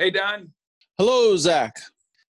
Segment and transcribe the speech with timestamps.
[0.00, 0.52] Hey, Don.
[0.96, 1.74] Hello, Zach.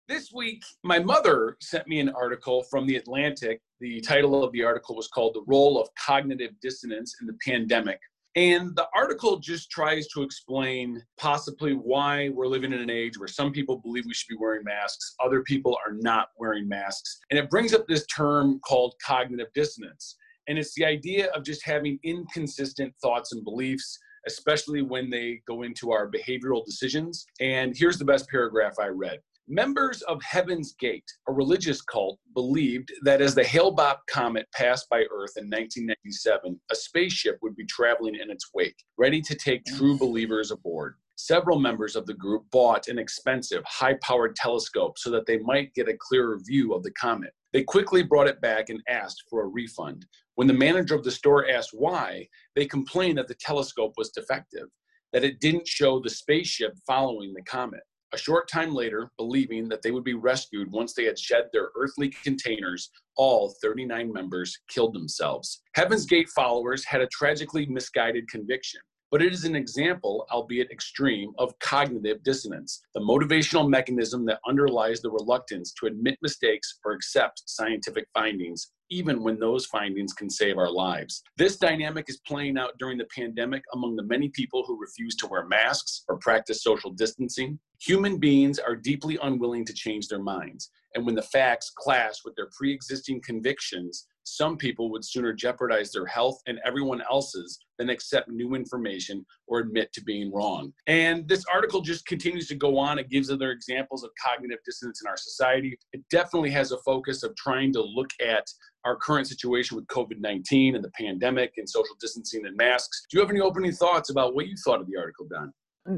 [0.08, 3.60] This week, my mother sent me an article from The Atlantic.
[3.80, 8.00] The title of the article was called The Role of Cognitive Dissonance in the Pandemic.
[8.36, 13.28] And the article just tries to explain possibly why we're living in an age where
[13.28, 17.18] some people believe we should be wearing masks, other people are not wearing masks.
[17.30, 20.16] And it brings up this term called cognitive dissonance.
[20.48, 25.62] And it's the idea of just having inconsistent thoughts and beliefs especially when they go
[25.62, 27.26] into our behavioral decisions.
[27.40, 29.20] And here's the best paragraph I read.
[29.50, 35.04] Members of Heaven's Gate, a religious cult, believed that as the Hale-Bopp comet passed by
[35.10, 39.96] Earth in 1997, a spaceship would be traveling in its wake, ready to take true
[39.96, 40.96] believers aboard.
[41.16, 45.72] Several members of the group bought an expensive, high powered telescope so that they might
[45.72, 47.32] get a clearer view of the comet.
[47.52, 50.04] They quickly brought it back and asked for a refund.
[50.34, 54.68] When the manager of the store asked why, they complained that the telescope was defective,
[55.12, 57.80] that it didn't show the spaceship following the comet.
[58.12, 61.68] A short time later, believing that they would be rescued once they had shed their
[61.76, 65.62] earthly containers, all 39 members killed themselves.
[65.74, 71.32] Heaven's Gate followers had a tragically misguided conviction but it is an example, albeit extreme,
[71.38, 77.42] of cognitive dissonance, the motivational mechanism that underlies the reluctance to admit mistakes or accept
[77.46, 81.22] scientific findings, even when those findings can save our lives.
[81.36, 85.26] This dynamic is playing out during the pandemic among the many people who refuse to
[85.26, 87.58] wear masks or practice social distancing.
[87.80, 92.34] Human beings are deeply unwilling to change their minds, and when the facts clash with
[92.36, 97.90] their pre existing convictions, some people would sooner jeopardize their health and everyone else's than
[97.90, 100.72] accept new information or admit to being wrong.
[100.86, 102.98] And this article just continues to go on.
[102.98, 105.78] It gives other examples of cognitive dissonance in our society.
[105.92, 108.46] It definitely has a focus of trying to look at
[108.84, 113.02] our current situation with COVID 19 and the pandemic and social distancing and masks.
[113.10, 115.52] Do you have any opening thoughts about what you thought of the article, Don?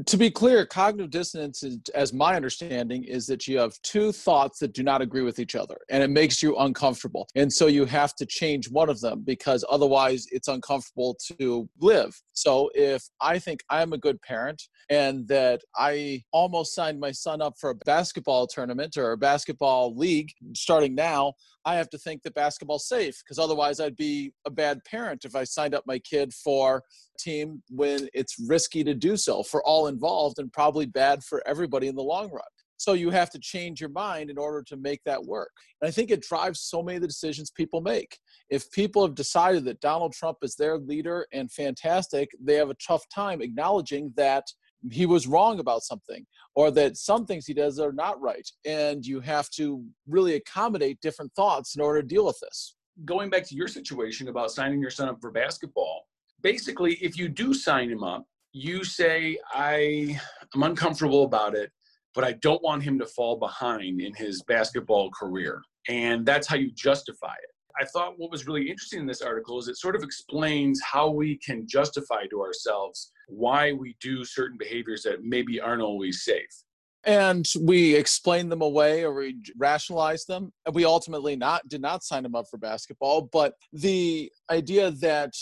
[0.05, 4.59] To be clear, cognitive dissonance, is, as my understanding, is that you have two thoughts
[4.59, 7.27] that do not agree with each other, and it makes you uncomfortable.
[7.35, 12.19] And so you have to change one of them because otherwise it's uncomfortable to live.
[12.33, 17.41] So if I think I'm a good parent and that I almost signed my son
[17.41, 21.33] up for a basketball tournament or a basketball league starting now,
[21.65, 25.35] I have to think that basketball's safe because otherwise I'd be a bad parent if
[25.35, 26.81] I signed up my kid for a
[27.19, 31.87] team when it's risky to do so for all involved and probably bad for everybody
[31.87, 32.41] in the long run.
[32.77, 35.51] So you have to change your mind in order to make that work.
[35.79, 38.17] And I think it drives so many of the decisions people make.
[38.49, 42.75] If people have decided that Donald Trump is their leader and fantastic, they have a
[42.75, 44.45] tough time acknowledging that
[44.89, 46.25] he was wrong about something
[46.55, 50.99] or that some things he does are not right and you have to really accommodate
[51.01, 52.75] different thoughts in order to deal with this.
[53.05, 56.05] Going back to your situation about signing your son up for basketball
[56.41, 60.17] basically if you do sign him up you say i
[60.55, 61.71] am uncomfortable about it
[62.13, 65.61] but i don't want him to fall behind in his basketball career.
[65.89, 67.49] And that's how you justify it
[67.79, 71.09] I thought what was really interesting in this article is it sort of explains how
[71.09, 76.63] we can justify to ourselves why we do certain behaviors that maybe aren't always safe.
[77.03, 80.53] And we explain them away or we rationalize them.
[80.65, 85.33] And We ultimately not did not sign them up for basketball, but the idea that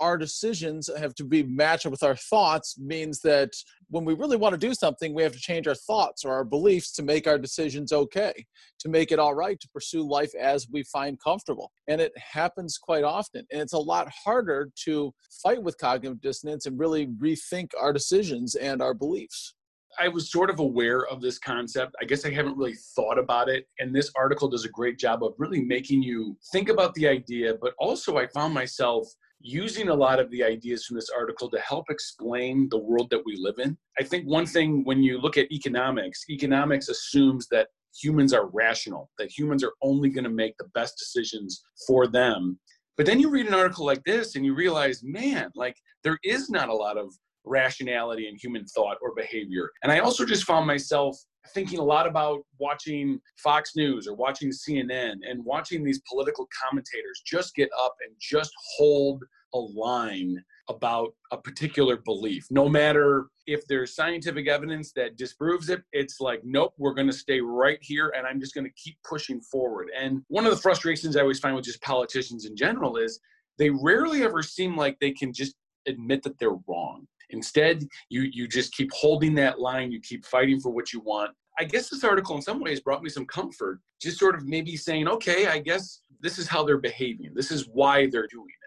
[0.00, 3.50] our decisions have to be matched with our thoughts means that
[3.88, 6.44] when we really want to do something, we have to change our thoughts or our
[6.44, 8.46] beliefs to make our decisions okay,
[8.80, 11.72] to make it all right, to pursue life as we find comfortable.
[11.88, 13.46] And it happens quite often.
[13.50, 18.54] And it's a lot harder to fight with cognitive dissonance and really rethink our decisions
[18.54, 19.54] and our beliefs.
[19.98, 21.94] I was sort of aware of this concept.
[22.00, 23.66] I guess I haven't really thought about it.
[23.78, 27.54] And this article does a great job of really making you think about the idea,
[27.60, 29.08] but also I found myself
[29.40, 33.22] using a lot of the ideas from this article to help explain the world that
[33.24, 33.76] we live in.
[33.98, 37.68] I think one thing when you look at economics, economics assumes that
[38.00, 42.58] humans are rational, that humans are only going to make the best decisions for them.
[42.96, 46.50] But then you read an article like this and you realize, man, like there is
[46.50, 49.70] not a lot of rationality in human thought or behavior.
[49.82, 51.16] And I also just found myself
[51.52, 57.22] thinking a lot about watching Fox News or watching CNN and watching these political commentators
[57.24, 59.22] just get up and just hold
[59.54, 62.46] a line about a particular belief.
[62.50, 67.12] No matter if there's scientific evidence that disproves it, it's like, nope, we're going to
[67.12, 69.88] stay right here and I'm just going to keep pushing forward.
[69.98, 73.18] And one of the frustrations I always find with just politicians in general is
[73.58, 75.54] they rarely ever seem like they can just
[75.86, 77.06] admit that they're wrong.
[77.30, 81.30] Instead, you you just keep holding that line, you keep fighting for what you want.
[81.60, 84.76] I guess this article in some ways brought me some comfort, just sort of maybe
[84.76, 87.32] saying, okay, I guess this is how they're behaving.
[87.34, 88.58] This is why they're doing it.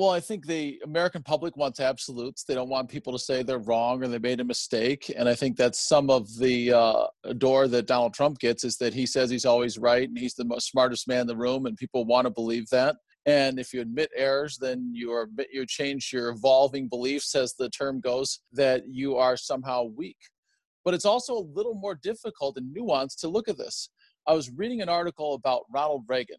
[0.00, 2.44] Well, I think the American public wants absolutes.
[2.44, 5.12] They don't want people to say they're wrong or they made a mistake.
[5.14, 7.06] And I think that's some of the uh,
[7.36, 10.44] door that Donald Trump gets is that he says he's always right and he's the
[10.44, 12.96] most smartest man in the room, and people want to believe that.
[13.26, 17.68] And if you admit errors, then you are you change your evolving beliefs, as the
[17.68, 20.16] term goes, that you are somehow weak.
[20.84, 23.90] But it's also a little more difficult and nuanced to look at this.
[24.26, 26.38] I was reading an article about Ronald Reagan,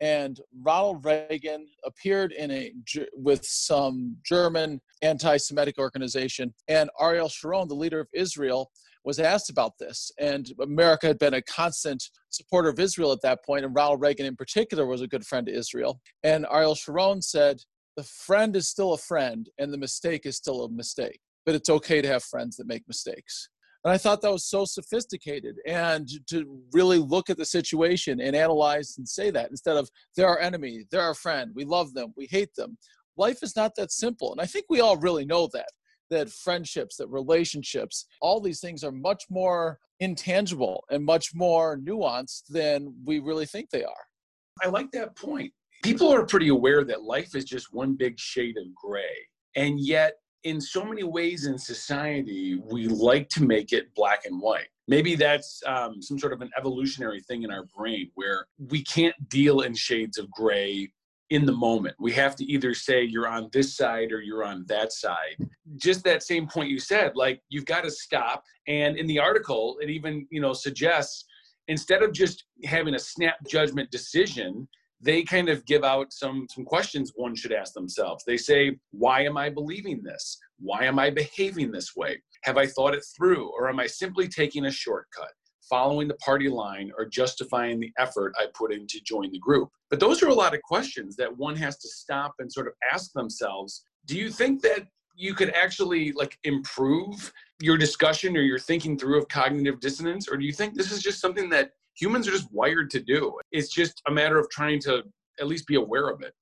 [0.00, 2.72] and Ronald Reagan appeared in a
[3.14, 8.70] with some German anti-Semitic organization, and Ariel Sharon, the leader of Israel,
[9.06, 10.10] was asked about this.
[10.18, 14.26] And America had been a constant supporter of Israel at that point, and Ronald Reagan
[14.26, 16.00] in particular was a good friend to Israel.
[16.24, 17.62] And Ariel Sharon said,
[17.96, 21.20] "The friend is still a friend, and the mistake is still a mistake.
[21.46, 23.48] But it's okay to have friends that make mistakes."
[23.84, 28.34] And I thought that was so sophisticated and to really look at the situation and
[28.34, 32.12] analyze and say that instead of they're our enemy, they're our friend, we love them,
[32.16, 32.76] we hate them.
[33.16, 34.32] Life is not that simple.
[34.32, 35.70] And I think we all really know that
[36.10, 42.46] that friendships, that relationships, all these things are much more intangible and much more nuanced
[42.48, 44.06] than we really think they are.
[44.62, 45.52] I like that point.
[45.82, 49.16] People are pretty aware that life is just one big shade of gray.
[49.54, 50.14] And yet
[50.44, 54.68] in so many ways in society, we like to make it black and white.
[54.88, 59.16] Maybe that's um, some sort of an evolutionary thing in our brain where we can't
[59.28, 60.92] deal in shades of gray
[61.30, 61.96] in the moment.
[61.98, 65.36] We have to either say you're on this side or you're on that side.
[65.76, 68.44] Just that same point you said, like you've got to stop.
[68.68, 71.24] And in the article, it even, you know, suggests
[71.68, 74.68] instead of just having a snap judgment decision,
[75.00, 79.22] they kind of give out some some questions one should ask themselves they say why
[79.22, 83.50] am i believing this why am i behaving this way have i thought it through
[83.50, 85.32] or am i simply taking a shortcut
[85.68, 89.68] following the party line or justifying the effort i put in to join the group
[89.90, 92.72] but those are a lot of questions that one has to stop and sort of
[92.92, 94.86] ask themselves do you think that
[95.18, 100.36] you could actually like improve your discussion or your thinking through of cognitive dissonance or
[100.36, 103.36] do you think this is just something that humans are just wired to do.
[103.52, 105.02] It's just a matter of trying to
[105.40, 106.32] at least be aware of it.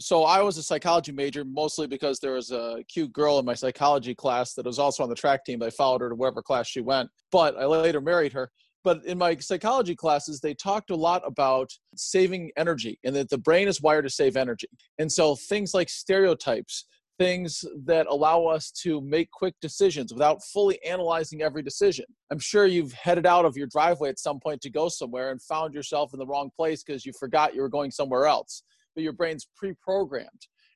[0.00, 3.54] So I was a psychology major mostly because there was a cute girl in my
[3.54, 5.62] psychology class that was also on the track team.
[5.62, 8.50] I followed her to wherever class she went, but I later married her.
[8.84, 13.38] But in my psychology classes, they talked a lot about saving energy and that the
[13.38, 14.68] brain is wired to save energy.
[14.98, 16.84] And so things like stereotypes,
[17.18, 22.04] things that allow us to make quick decisions without fully analyzing every decision.
[22.30, 25.40] I'm sure you've headed out of your driveway at some point to go somewhere and
[25.40, 28.64] found yourself in the wrong place because you forgot you were going somewhere else,
[28.94, 30.28] but your brain's pre programmed.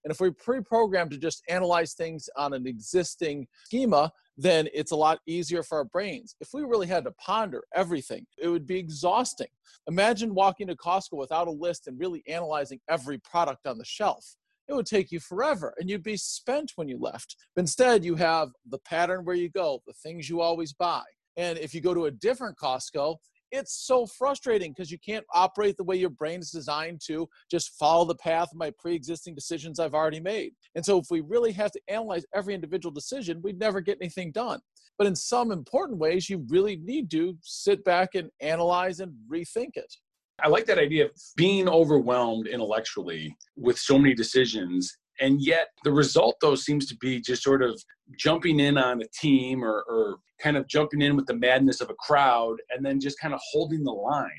[0.04, 4.92] And if we pre program to just analyze things on an existing schema, then it's
[4.92, 6.34] a lot easier for our brains.
[6.40, 9.48] If we really had to ponder everything, it would be exhausting.
[9.88, 14.36] Imagine walking to Costco without a list and really analyzing every product on the shelf
[14.68, 17.36] it would take you forever and you'd be spent when you left.
[17.56, 21.02] Instead, you have the pattern where you go, the things you always buy.
[21.36, 23.16] And if you go to a different Costco,
[23.52, 27.78] it's so frustrating because you can't operate the way your brain is designed to just
[27.78, 30.52] follow the path of my pre-existing decisions I've already made.
[30.74, 34.32] And so if we really have to analyze every individual decision, we'd never get anything
[34.32, 34.60] done.
[34.98, 39.76] But in some important ways, you really need to sit back and analyze and rethink
[39.76, 39.94] it.
[40.42, 44.96] I like that idea of being overwhelmed intellectually with so many decisions.
[45.20, 47.82] And yet the result, though, seems to be just sort of
[48.18, 51.90] jumping in on a team or, or kind of jumping in with the madness of
[51.90, 54.30] a crowd and then just kind of holding the line.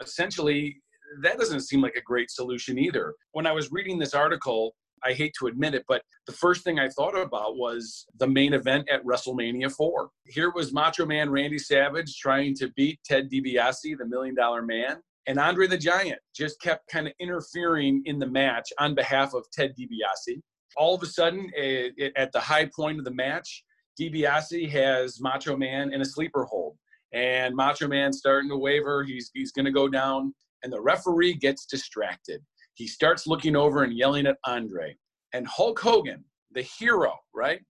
[0.00, 0.80] Essentially,
[1.22, 3.14] that doesn't seem like a great solution either.
[3.32, 4.74] When I was reading this article,
[5.04, 8.54] I hate to admit it, but the first thing I thought about was the main
[8.54, 10.08] event at WrestleMania 4.
[10.26, 15.02] Here was Macho Man Randy Savage trying to beat Ted DiBiase, the Million Dollar Man.
[15.26, 19.44] And Andre the Giant just kept kind of interfering in the match on behalf of
[19.52, 20.40] Ted DiBiase.
[20.76, 23.64] All of a sudden, it, it, at the high point of the match,
[24.00, 26.76] DiBiase has Macho Man in a sleeper hold.
[27.12, 29.04] And Macho Man starting to waver.
[29.04, 30.34] He's, he's going to go down.
[30.62, 32.40] And the referee gets distracted.
[32.74, 34.96] He starts looking over and yelling at Andre.
[35.34, 37.60] And Hulk Hogan, the hero, right?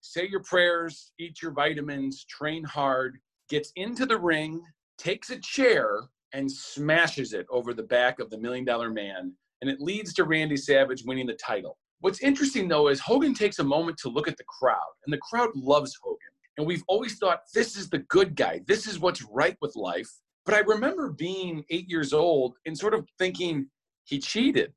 [0.00, 4.62] Say your prayers, eat your vitamins, train hard, gets into the ring,
[4.98, 6.02] takes a chair,
[6.32, 10.24] and smashes it over the back of the Million Dollar Man, and it leads to
[10.24, 11.78] Randy Savage winning the title.
[12.00, 15.18] What's interesting though is Hogan takes a moment to look at the crowd, and the
[15.18, 16.18] crowd loves Hogan.
[16.58, 20.10] And we've always thought this is the good guy, this is what's right with life.
[20.44, 23.68] But I remember being eight years old and sort of thinking
[24.04, 24.72] he cheated.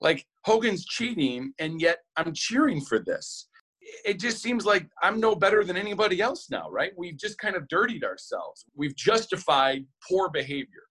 [0.00, 3.48] Like Hogan's cheating, and yet I'm cheering for this.
[4.04, 6.92] It just seems like I'm no better than anybody else now, right?
[6.96, 8.64] We've just kind of dirtied ourselves.
[8.76, 10.84] We've justified poor behavior.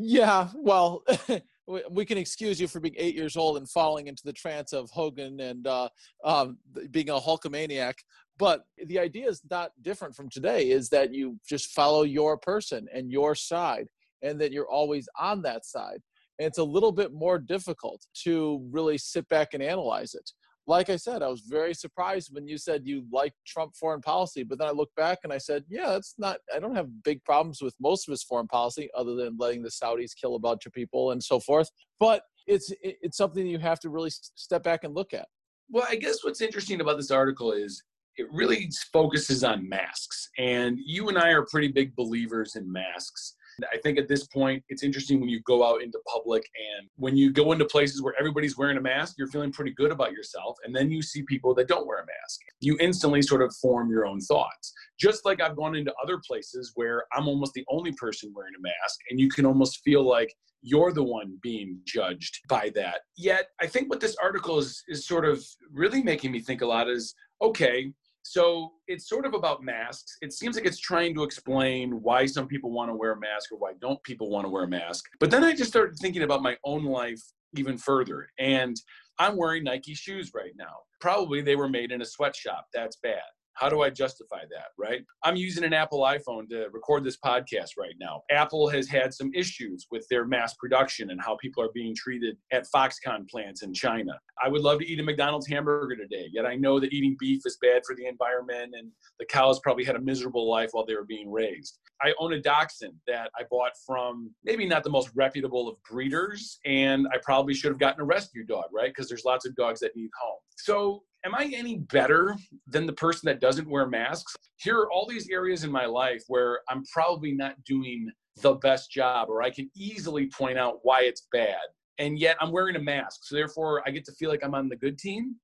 [0.00, 1.02] Yeah, well,
[1.90, 4.88] we can excuse you for being eight years old and falling into the trance of
[4.90, 5.88] Hogan and uh,
[6.22, 6.56] um,
[6.92, 7.94] being a Hulkamaniac.
[8.38, 10.70] But the idea is not different from today.
[10.70, 13.88] Is that you just follow your person and your side,
[14.22, 16.00] and that you're always on that side.
[16.38, 20.30] And it's a little bit more difficult to really sit back and analyze it
[20.68, 24.42] like I said, I was very surprised when you said you like Trump foreign policy,
[24.42, 27.24] but then I looked back and I said, yeah, it's not, I don't have big
[27.24, 30.66] problems with most of his foreign policy other than letting the Saudis kill a bunch
[30.66, 31.70] of people and so forth.
[31.98, 35.26] But it's, it's something you have to really step back and look at.
[35.70, 37.82] Well, I guess what's interesting about this article is
[38.18, 40.28] it really focuses on masks.
[40.36, 43.34] And you and I are pretty big believers in masks.
[43.72, 46.44] I think at this point, it's interesting when you go out into public
[46.78, 49.90] and when you go into places where everybody's wearing a mask, you're feeling pretty good
[49.90, 50.56] about yourself.
[50.64, 52.40] And then you see people that don't wear a mask.
[52.60, 54.72] You instantly sort of form your own thoughts.
[54.98, 58.62] Just like I've gone into other places where I'm almost the only person wearing a
[58.62, 63.02] mask, and you can almost feel like you're the one being judged by that.
[63.16, 66.66] Yet, I think what this article is, is sort of really making me think a
[66.66, 67.92] lot is okay,
[68.30, 70.18] so it's sort of about masks.
[70.20, 73.52] It seems like it's trying to explain why some people want to wear a mask
[73.52, 75.06] or why don't people want to wear a mask.
[75.18, 77.22] But then I just started thinking about my own life
[77.56, 78.28] even further.
[78.38, 78.76] And
[79.18, 80.76] I'm wearing Nike shoes right now.
[81.00, 82.66] Probably they were made in a sweatshop.
[82.74, 83.22] That's bad.
[83.58, 85.04] How do I justify that, right?
[85.24, 88.22] I'm using an Apple iPhone to record this podcast right now.
[88.30, 92.36] Apple has had some issues with their mass production and how people are being treated
[92.52, 94.12] at Foxconn plants in China.
[94.40, 97.42] I would love to eat a McDonald's hamburger today, yet I know that eating beef
[97.46, 100.94] is bad for the environment and the cows probably had a miserable life while they
[100.94, 101.80] were being raised.
[102.00, 106.60] I own a dachshund that I bought from maybe not the most reputable of breeders,
[106.64, 108.90] and I probably should have gotten a rescue dog, right?
[108.90, 110.38] Because there's lots of dogs that need home.
[110.58, 114.36] So am I any better than the person that doesn't wear masks?
[114.56, 118.10] Here are all these areas in my life where I'm probably not doing
[118.40, 121.56] the best job, or I can easily point out why it's bad.
[121.98, 123.24] And yet I'm wearing a mask.
[123.24, 125.36] So therefore, I get to feel like I'm on the good team.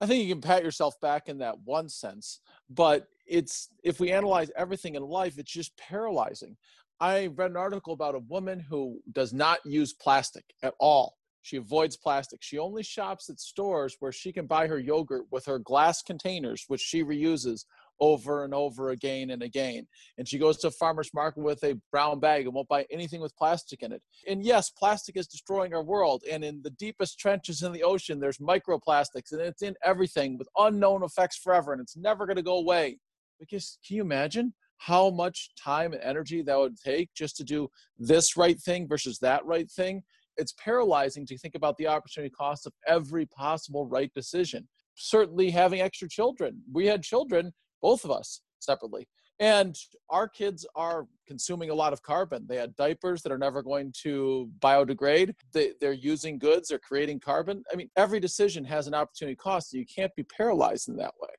[0.00, 4.12] I think you can pat yourself back in that one sense, but it's if we
[4.12, 6.56] analyze everything in life, it's just paralyzing.
[7.00, 11.16] I read an article about a woman who does not use plastic at all.
[11.44, 12.42] She avoids plastic.
[12.42, 16.64] She only shops at stores where she can buy her yogurt with her glass containers,
[16.68, 17.66] which she reuses
[18.00, 19.86] over and over again and again.
[20.16, 23.20] And she goes to a farmer's market with a brown bag and won't buy anything
[23.20, 24.00] with plastic in it.
[24.26, 26.22] And yes, plastic is destroying our world.
[26.28, 30.48] And in the deepest trenches in the ocean, there's microplastics and it's in everything with
[30.56, 32.96] unknown effects forever and it's never going to go away.
[33.38, 37.68] Because can you imagine how much time and energy that would take just to do
[37.98, 40.02] this right thing versus that right thing?
[40.36, 44.68] It's paralyzing to think about the opportunity cost of every possible right decision.
[44.94, 46.62] Certainly, having extra children.
[46.72, 49.06] We had children, both of us separately.
[49.40, 49.76] And
[50.10, 52.46] our kids are consuming a lot of carbon.
[52.48, 55.34] They had diapers that are never going to biodegrade.
[55.52, 57.64] They, they're using goods, they're creating carbon.
[57.72, 59.70] I mean, every decision has an opportunity cost.
[59.70, 61.30] So you can't be paralyzed in that way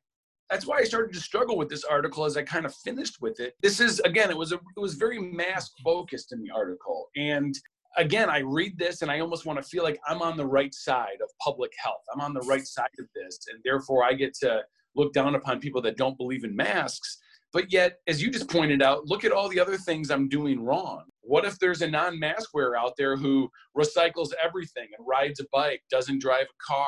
[0.49, 3.39] that's why I started to struggle with this article as I kind of finished with
[3.39, 3.55] it.
[3.61, 7.57] This is again, it was a, it was very mask focused in the article, and
[7.97, 10.73] again, I read this and I almost want to feel like I'm on the right
[10.73, 12.03] side of public health.
[12.13, 13.39] I'm on the right side of this.
[13.51, 14.61] And therefore, I get to
[14.95, 17.17] look down upon people that don't believe in masks.
[17.53, 20.61] But yet, as you just pointed out, look at all the other things I'm doing
[20.61, 21.03] wrong.
[21.21, 25.45] What if there's a non mask wearer out there who recycles everything and rides a
[25.53, 26.85] bike, doesn't drive a car,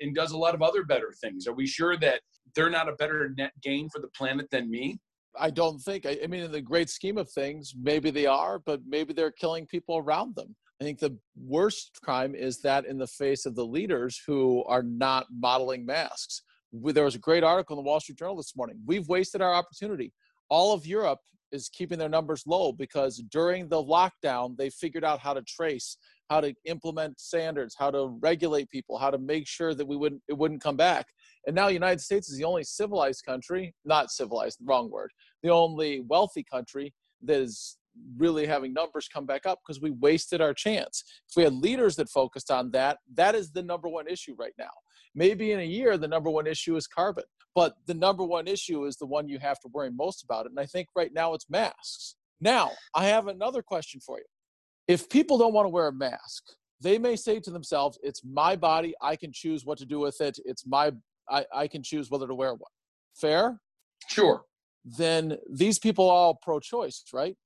[0.00, 1.46] and does a lot of other better things?
[1.46, 2.20] Are we sure that
[2.54, 4.98] they're not a better net gain for the planet than me?
[5.38, 6.06] I don't think.
[6.06, 9.30] I, I, mean, in the great scheme of things, maybe they are, but maybe they're
[9.30, 10.54] killing people around them.
[10.80, 14.82] I think the worst crime is that in the face of the leaders who are
[14.82, 16.42] not modeling masks.
[16.72, 18.78] There was a great article in the Wall Street Journal this morning.
[18.86, 20.12] We've wasted our opportunity.
[20.50, 25.18] All of Europe is keeping their numbers low because during the lockdown, they figured out
[25.18, 25.96] how to trace,
[26.30, 30.22] how to implement standards, how to regulate people, how to make sure that we wouldn't
[30.28, 31.06] it wouldn't come back.
[31.46, 35.10] And now the United States is the only civilized country, not civilized, wrong word,
[35.42, 37.76] the only wealthy country that is
[38.16, 41.02] really having numbers come back up because we wasted our chance.
[41.28, 44.52] If we had leaders that focused on that, that is the number one issue right
[44.58, 44.70] now.
[45.14, 48.84] Maybe in a year, the number one issue is carbon, but the number one issue
[48.84, 50.46] is the one you have to worry most about.
[50.46, 50.52] It.
[50.52, 52.16] And I think right now it's masks.
[52.40, 54.24] Now, I have another question for you.
[54.86, 56.44] If people don't want to wear a mask,
[56.80, 58.94] they may say to themselves, It's my body.
[59.02, 60.38] I can choose what to do with it.
[60.44, 60.92] It's my
[61.30, 62.70] I, I can choose whether to wear one.
[63.14, 63.60] Fair?
[64.08, 64.42] Sure.
[64.84, 67.36] Then these people all pro choice, right?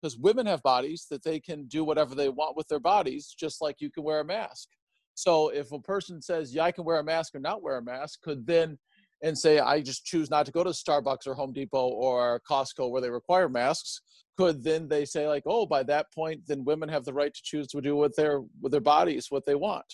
[0.00, 3.62] Because women have bodies that they can do whatever they want with their bodies, just
[3.62, 4.68] like you can wear a mask.
[5.14, 7.82] So if a person says, Yeah, I can wear a mask or not wear a
[7.82, 8.78] mask, could then
[9.22, 12.90] and say, I just choose not to go to Starbucks or Home Depot or Costco
[12.90, 14.02] where they require masks,
[14.36, 17.40] could then they say like oh by that point then women have the right to
[17.42, 19.84] choose to do with their with their bodies what they want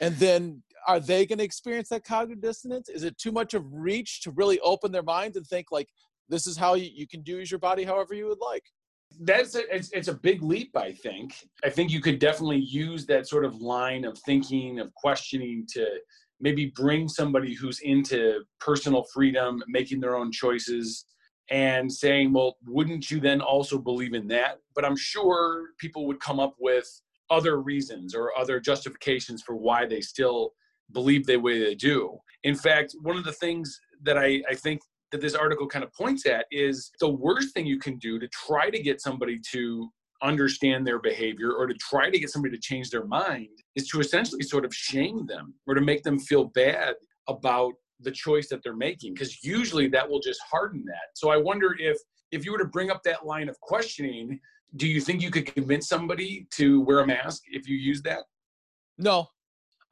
[0.00, 3.64] and then are they going to experience that cognitive dissonance is it too much of
[3.70, 5.88] reach to really open their minds and think like
[6.28, 8.64] this is how you, you can use your body however you would like.
[9.20, 11.34] That's a, it's, it's a big leap i think.
[11.64, 15.86] I think you could definitely use that sort of line of thinking of questioning to
[16.40, 21.06] maybe bring somebody who's into personal freedom making their own choices
[21.50, 24.58] and saying well wouldn't you then also believe in that?
[24.74, 26.88] But i'm sure people would come up with
[27.30, 30.52] other reasons or other justifications for why they still
[30.92, 32.18] believe the way they do.
[32.42, 34.80] In fact, one of the things that I, I think
[35.14, 38.26] that this article kind of points at is the worst thing you can do to
[38.28, 39.88] try to get somebody to
[40.22, 44.00] understand their behavior or to try to get somebody to change their mind is to
[44.00, 46.94] essentially sort of shame them or to make them feel bad
[47.28, 51.36] about the choice that they're making because usually that will just harden that so i
[51.36, 51.96] wonder if
[52.32, 54.40] if you were to bring up that line of questioning
[54.76, 58.24] do you think you could convince somebody to wear a mask if you use that?
[58.98, 59.28] No.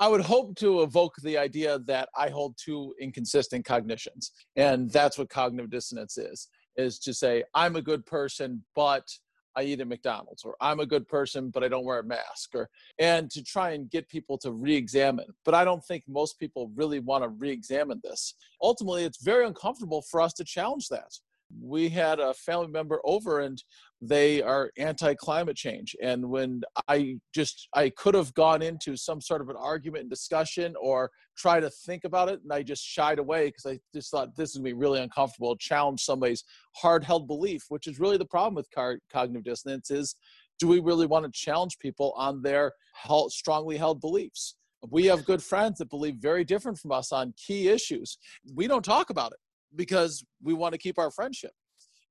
[0.03, 4.33] I would hope to evoke the idea that I hold two inconsistent cognitions.
[4.57, 9.09] And that's what cognitive dissonance is, is to say, I'm a good person, but
[9.55, 12.53] I eat at McDonald's, or I'm a good person, but I don't wear a mask,
[12.53, 12.69] or
[12.99, 15.29] and to try and get people to re-examine.
[15.45, 18.35] But I don't think most people really want to re-examine this.
[18.61, 21.13] Ultimately, it's very uncomfortable for us to challenge that
[21.61, 23.63] we had a family member over and
[24.01, 25.95] they are anti-climate change.
[26.03, 30.11] And when i just i could have gone into some sort of an argument and
[30.11, 34.11] discussion or try to think about it and i just shied away because i just
[34.11, 36.45] thought this is going to be really uncomfortable challenge somebody's
[36.75, 40.17] hard-held belief which is really the problem with car- cognitive dissonance is
[40.63, 44.55] do we really want to challenge people on their held, strongly held beliefs?
[44.91, 48.17] We have good friends that believe very different from us on key issues.
[48.55, 49.39] We don't talk about it
[49.77, 51.53] because we want to keep our friendship.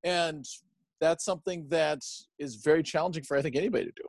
[0.03, 0.45] And
[0.99, 2.01] that's something that
[2.39, 4.03] is very challenging for I think anybody to do.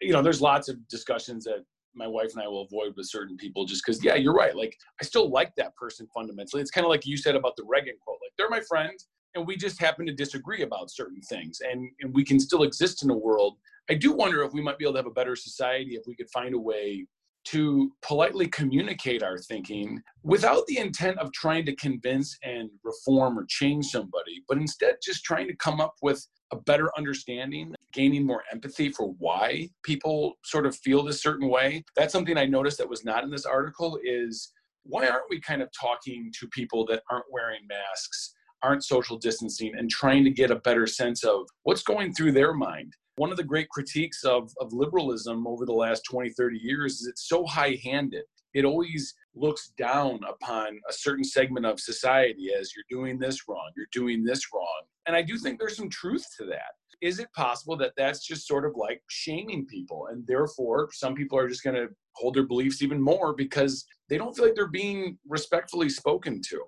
[0.00, 3.36] You know, there's lots of discussions that my wife and I will avoid with certain
[3.36, 4.56] people just because, yeah, you're right.
[4.56, 6.62] Like, I still like that person fundamentally.
[6.62, 8.18] It's kind of like you said about the Reagan quote.
[8.22, 8.96] Like, they're my friend,
[9.34, 13.02] and we just happen to disagree about certain things, and and we can still exist
[13.02, 13.56] in a world.
[13.90, 16.14] I do wonder if we might be able to have a better society if we
[16.14, 17.06] could find a way
[17.44, 23.46] to politely communicate our thinking without the intent of trying to convince and reform or
[23.48, 28.42] change somebody, but instead just trying to come up with a better understanding, gaining more
[28.52, 31.84] empathy for why people sort of feel this certain way.
[31.96, 34.52] That's something I noticed that was not in this article is
[34.84, 39.72] why aren't we kind of talking to people that aren't wearing masks, aren't social distancing
[39.76, 42.94] and trying to get a better sense of what's going through their mind?
[43.18, 47.06] One of the great critiques of, of liberalism over the last 20, 30 years is
[47.06, 48.22] it's so high handed.
[48.54, 53.70] It always looks down upon a certain segment of society as you're doing this wrong,
[53.76, 54.82] you're doing this wrong.
[55.06, 56.72] And I do think there's some truth to that.
[57.00, 60.08] Is it possible that that's just sort of like shaming people?
[60.10, 64.18] And therefore, some people are just going to hold their beliefs even more because they
[64.18, 66.62] don't feel like they're being respectfully spoken to.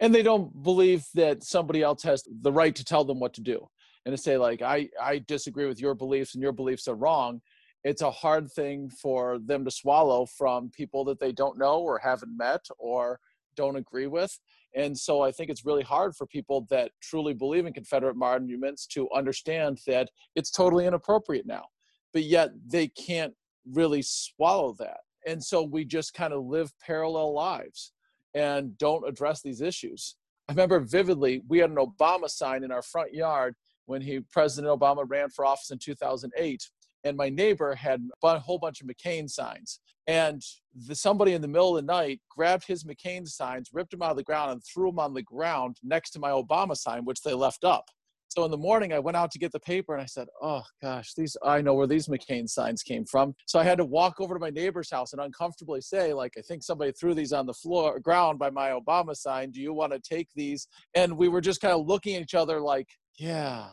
[0.00, 3.40] And they don't believe that somebody else has the right to tell them what to
[3.40, 3.68] do
[4.04, 7.40] and to say like i i disagree with your beliefs and your beliefs are wrong
[7.84, 11.98] it's a hard thing for them to swallow from people that they don't know or
[11.98, 13.18] haven't met or
[13.56, 14.38] don't agree with.
[14.76, 18.86] And so i think it's really hard for people that truly believe in confederate monuments
[18.94, 21.64] to understand that it's totally inappropriate now
[22.12, 23.34] but yet they can't
[23.70, 25.00] really swallow that.
[25.26, 27.92] And so we just kind of live parallel lives
[28.34, 30.16] and don't address these issues.
[30.48, 33.54] I remember vividly we had an obama sign in our front yard
[33.86, 36.68] when he President Obama ran for office in 2008
[37.04, 39.80] and my neighbor had a whole bunch of McCain signs.
[40.06, 40.42] And
[40.86, 44.10] the, somebody in the middle of the night grabbed his McCain signs, ripped them out
[44.10, 47.22] of the ground, and threw them on the ground next to my Obama sign, which
[47.22, 47.84] they left up.
[48.28, 50.62] So in the morning, I went out to get the paper and I said, Oh
[50.80, 53.34] gosh, these I know where these McCain signs came from.
[53.44, 56.40] So I had to walk over to my neighbor's house and uncomfortably say, like, I
[56.40, 59.50] think somebody threw these on the floor ground by my Obama sign.
[59.50, 60.66] Do you want to take these?
[60.94, 63.66] And we were just kind of looking at each other like, yeah,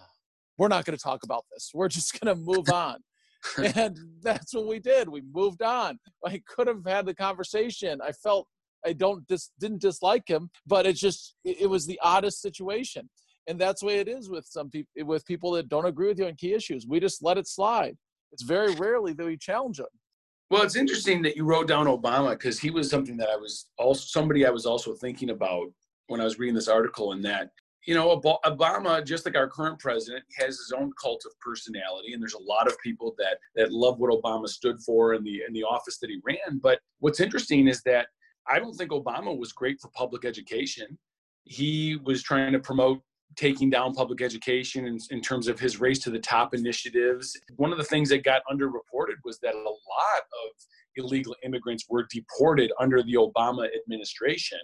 [0.57, 1.71] we're not going to talk about this.
[1.73, 2.97] We're just going to move on.
[3.75, 5.07] and that's what we did.
[5.07, 5.97] We moved on.
[6.25, 7.99] I could have had the conversation.
[8.05, 8.47] I felt
[8.85, 13.09] I don't dis, didn't dislike him, but it's just it, it was the oddest situation.
[13.47, 16.19] And that's the way it is with some people with people that don't agree with
[16.19, 16.85] you on key issues.
[16.87, 17.97] We just let it slide.
[18.31, 19.87] It's very rarely that we challenge them.
[20.51, 23.67] Well, it's interesting that you wrote down Obama because he was something that I was
[23.77, 25.67] also somebody I was also thinking about
[26.07, 27.49] when I was reading this article, and that
[27.89, 32.21] you know, Obama, just like our current president, has his own cult of personality, and
[32.21, 35.53] there's a lot of people that that love what Obama stood for in the in
[35.53, 36.59] the office that he ran.
[36.61, 38.09] But what's interesting is that
[38.47, 40.99] I don't think Obama was great for public education.
[41.45, 43.01] He was trying to promote
[43.35, 47.35] taking down public education in, in, terms of his race to the top initiatives.
[47.55, 50.49] One of the things that got underreported was that a lot of
[50.95, 54.59] illegal immigrants were deported under the Obama administration.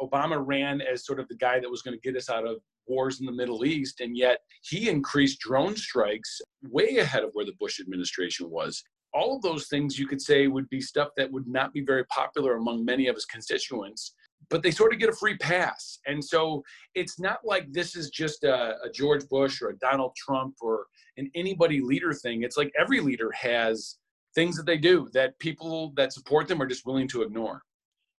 [0.00, 2.58] Obama ran as sort of the guy that was going to get us out of
[2.86, 7.44] wars in the Middle East, and yet he increased drone strikes way ahead of where
[7.44, 8.82] the Bush administration was.
[9.12, 12.04] All of those things you could say would be stuff that would not be very
[12.06, 14.14] popular among many of his constituents
[14.48, 15.98] but they sort of get a free pass.
[16.06, 16.62] And so
[16.94, 20.86] it's not like this is just a, a, George Bush or a Donald Trump or
[21.16, 22.42] an anybody leader thing.
[22.42, 23.98] It's like every leader has
[24.34, 27.62] things that they do that people that support them are just willing to ignore.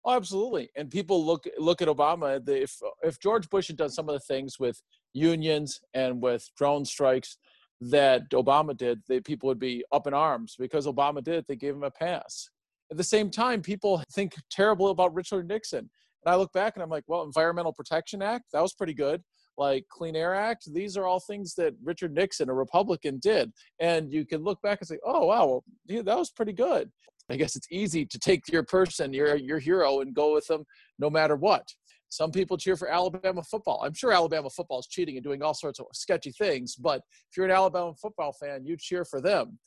[0.05, 0.71] Oh, absolutely.
[0.77, 2.41] And people look look at Obama.
[2.49, 4.81] If if George Bush had done some of the things with
[5.13, 7.37] unions and with drone strikes
[7.83, 11.35] that Obama did, they, people would be up in arms because Obama did.
[11.35, 11.47] it.
[11.49, 12.49] They gave him a pass.
[12.91, 15.91] At the same time, people think terrible about Richard Nixon.
[16.25, 19.23] And I look back and I'm like, well, Environmental Protection Act, that was pretty good.
[19.61, 23.53] Like Clean Air Act, these are all things that Richard Nixon, a Republican, did.
[23.79, 26.91] And you can look back and say, oh, wow, well, yeah, that was pretty good.
[27.29, 30.65] I guess it's easy to take your person, your, your hero, and go with them
[30.99, 31.69] no matter what.
[32.09, 33.83] Some people cheer for Alabama football.
[33.85, 37.37] I'm sure Alabama football is cheating and doing all sorts of sketchy things, but if
[37.37, 39.59] you're an Alabama football fan, you cheer for them.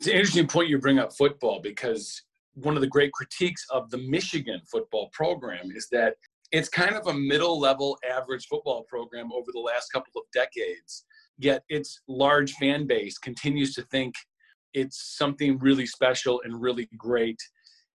[0.00, 2.20] It's an interesting point you bring up football because
[2.54, 6.16] one of the great critiques of the Michigan football program is that
[6.52, 11.04] it's kind of a middle level average football program over the last couple of decades.
[11.38, 14.14] Yet its large fan base continues to think
[14.72, 17.38] it's something really special and really great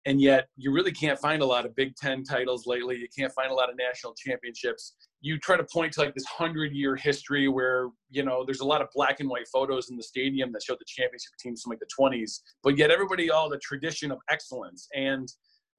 [0.07, 2.97] and yet you really can't find a lot of Big Ten titles lately.
[2.97, 4.95] You can't find a lot of national championships.
[5.21, 8.65] You try to point to like this hundred year history where you know there's a
[8.65, 11.71] lot of black and white photos in the stadium that show the championship teams from
[11.71, 14.87] like the 20s, but yet everybody all the tradition of excellence.
[14.95, 15.29] And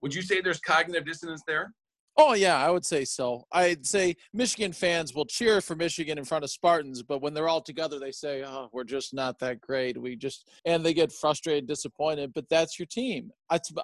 [0.02, 1.74] would you say there's cognitive dissonance there?
[2.20, 3.46] Oh yeah, I would say so.
[3.52, 7.48] I'd say Michigan fans will cheer for Michigan in front of Spartans, but when they're
[7.48, 11.12] all together, they say, "Oh, we're just not that great." We just and they get
[11.12, 12.34] frustrated, disappointed.
[12.34, 13.32] But that's your team.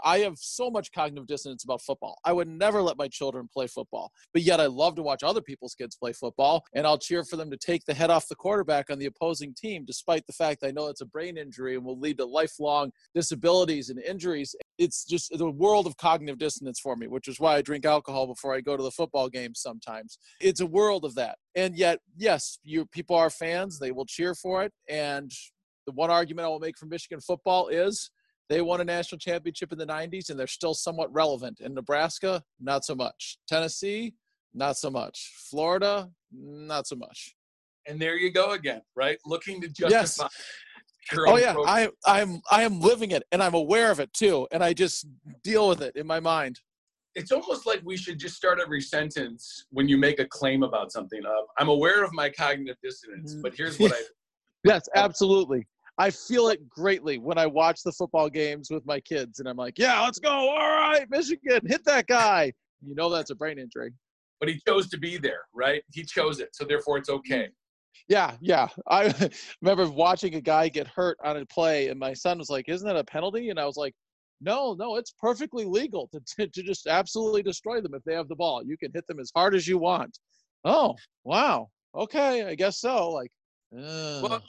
[0.04, 2.18] I have so much cognitive dissonance about football.
[2.26, 5.42] I would never let my children play football, but yet I love to watch other
[5.42, 8.36] people's kids play football, and I'll cheer for them to take the head off the
[8.36, 11.86] quarterback on the opposing team, despite the fact I know it's a brain injury and
[11.86, 14.56] will lead to lifelong disabilities and injuries.
[14.80, 18.23] It's just the world of cognitive dissonance for me, which is why I drink alcohol
[18.28, 20.18] before I go to the football game sometimes.
[20.40, 21.38] It's a world of that.
[21.56, 24.72] And yet, yes, you people are fans, they will cheer for it.
[24.90, 25.32] And
[25.86, 28.12] the one argument I will make for Michigan football is
[28.50, 31.60] they won a national championship in the 90s and they're still somewhat relevant.
[31.60, 33.38] In Nebraska, not so much.
[33.48, 34.14] Tennessee,
[34.54, 35.34] not so much.
[35.50, 37.36] Florida, not so much.
[37.88, 39.18] And there you go again, right?
[39.26, 40.24] Looking to justify.
[40.24, 40.30] Yes.
[41.18, 44.64] Oh yeah, I I'm I am living it and I'm aware of it too, and
[44.64, 45.06] I just
[45.44, 46.60] deal with it in my mind.
[47.16, 50.92] It's almost like we should just start every sentence when you make a claim about
[50.92, 51.24] something.
[51.26, 53.42] Of I'm aware of my cognitive dissonance, mm-hmm.
[53.42, 54.02] but here's what I.
[54.64, 55.00] yes, oh.
[55.00, 55.68] absolutely.
[56.00, 59.58] I feel it greatly when I watch the football games with my kids, and I'm
[59.58, 60.32] like, "Yeah, let's go!
[60.32, 63.92] All right, Michigan, hit that guy." You know that's a brain injury.
[64.40, 65.84] But he chose to be there, right?
[65.94, 67.44] He chose it, so therefore it's okay.
[67.44, 67.52] Mm-hmm.
[68.10, 68.68] Yeah, yeah.
[68.90, 69.14] I
[69.62, 72.88] remember watching a guy get hurt on a play, and my son was like, "Isn't
[72.88, 73.94] that a penalty?" And I was like,
[74.44, 78.28] "No, no, it's perfectly legal to, to, to just absolutely destroy them if they have
[78.28, 78.64] the ball.
[78.64, 80.18] You can hit them as hard as you want."
[80.66, 81.70] Oh, wow.
[81.96, 83.10] Okay, I guess so.
[83.10, 83.32] Like,
[83.78, 84.44] uh, well,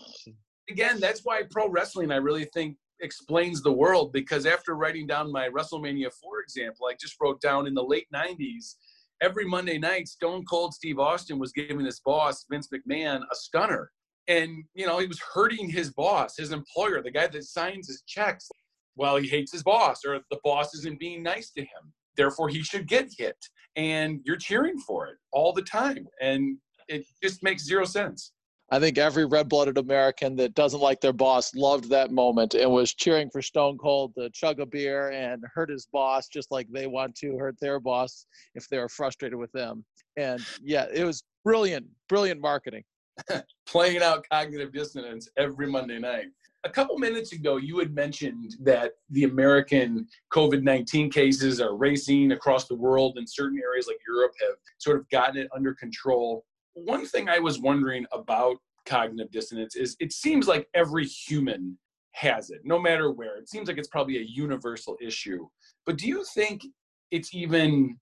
[0.71, 5.31] again, that's why pro wrestling, I really think, explains the world because after writing down
[5.31, 8.75] my WrestleMania 4 example, I just wrote down in the late 90s,
[9.21, 13.91] every Monday night, Stone Cold Steve Austin was giving his boss, Vince McMahon, a stunner.
[14.27, 18.03] And, you know, he was hurting his boss, his employer, the guy that signs his
[18.07, 18.49] checks.
[18.97, 21.93] Well, he hates his boss, or the boss isn't being nice to him.
[22.17, 23.37] Therefore, he should get hit.
[23.77, 26.07] And you're cheering for it all the time.
[26.21, 28.33] And it just makes zero sense.
[28.71, 32.71] I think every red blooded American that doesn't like their boss loved that moment and
[32.71, 36.67] was cheering for Stone Cold to chug a beer and hurt his boss just like
[36.73, 39.85] they want to hurt their boss if they're frustrated with them.
[40.17, 42.85] And yeah, it was brilliant, brilliant marketing.
[43.67, 46.27] Playing out cognitive dissonance every Monday night.
[46.65, 52.33] A couple minutes ago, you had mentioned that the American COVID 19 cases are racing
[52.33, 56.45] across the world, and certain areas like Europe have sort of gotten it under control
[56.75, 61.79] one thing I was wondering about cognitive dissonance is it seems like every human
[62.13, 63.39] has it, no matter where.
[63.39, 65.49] It seems like it's probably a universal issue.
[65.87, 66.63] But do you think
[67.11, 67.97] it's even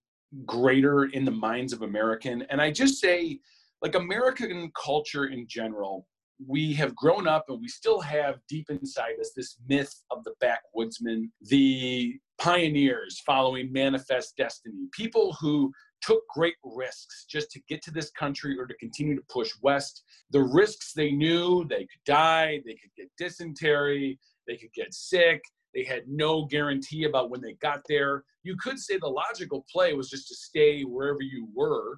[0.45, 2.43] greater in the minds of American?
[2.49, 3.39] And I just say,
[3.81, 6.07] like American culture in general,
[6.45, 10.33] we have grown up and we still have deep inside us this myth of the
[10.43, 17.91] backwoodsman, the pioneers following manifest destiny, people who took great risks just to get to
[17.91, 20.03] this country or to continue to push west.
[20.31, 25.41] The risks they knew they could die, they could get dysentery, they could get sick.
[25.73, 28.23] They had no guarantee about when they got there.
[28.43, 31.97] You could say the logical play was just to stay wherever you were,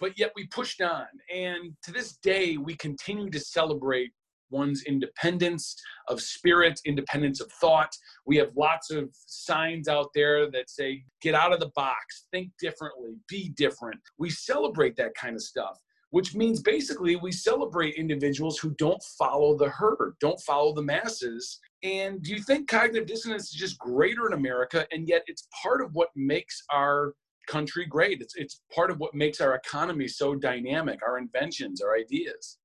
[0.00, 1.06] but yet we pushed on.
[1.32, 4.10] And to this day, we continue to celebrate
[4.50, 5.76] one's independence
[6.08, 7.90] of spirit, independence of thought.
[8.26, 12.50] We have lots of signs out there that say, get out of the box, think
[12.60, 14.00] differently, be different.
[14.18, 15.78] We celebrate that kind of stuff,
[16.10, 21.60] which means basically we celebrate individuals who don't follow the herd, don't follow the masses.
[21.82, 24.86] And do you think cognitive dissonance is just greater in America?
[24.90, 27.14] And yet it's part of what makes our
[27.50, 28.20] country great.
[28.20, 32.58] It's, it's part of what makes our economy so dynamic, our inventions, our ideas.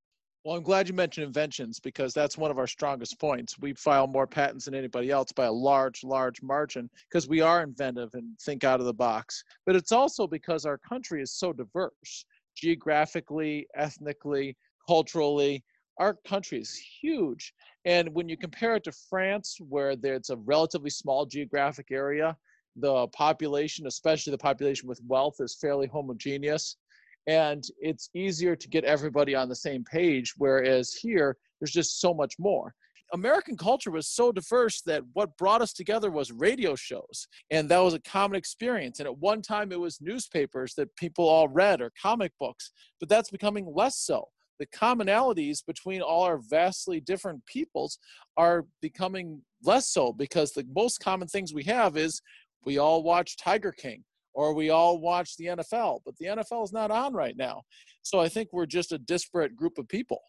[0.44, 3.58] Well, I'm glad you mentioned inventions because that's one of our strongest points.
[3.60, 7.64] We file more patents than anybody else by a large, large margin because we are
[7.64, 9.44] inventive and think out of the box.
[9.66, 14.56] But it's also because our country is so diverse geographically, ethnically,
[14.88, 15.64] culturally.
[15.98, 17.52] Our country is huge.
[17.86, 22.38] And when you compare it to France, where it's a relatively small geographic area,
[22.76, 26.78] the population, especially the population with wealth, is fairly homogeneous.
[27.28, 32.14] And it's easier to get everybody on the same page whereas here there's just so
[32.14, 32.76] much more.
[33.14, 37.28] American culture was so diverse that what brought us together was radio shows.
[37.52, 39.00] And that was a common experience.
[39.00, 43.10] And at one time it was newspapers that people all read or comic books but
[43.10, 44.28] that's becoming less so.
[44.60, 48.00] The commonalities between all our vastly different peoples
[48.38, 52.22] are becoming less so because the most common things we have is
[52.66, 56.74] we all watch tiger king or we all watch the NFL, but the NFL is
[56.74, 57.62] not on right now.
[58.02, 60.22] So I think we're just a disparate group of people.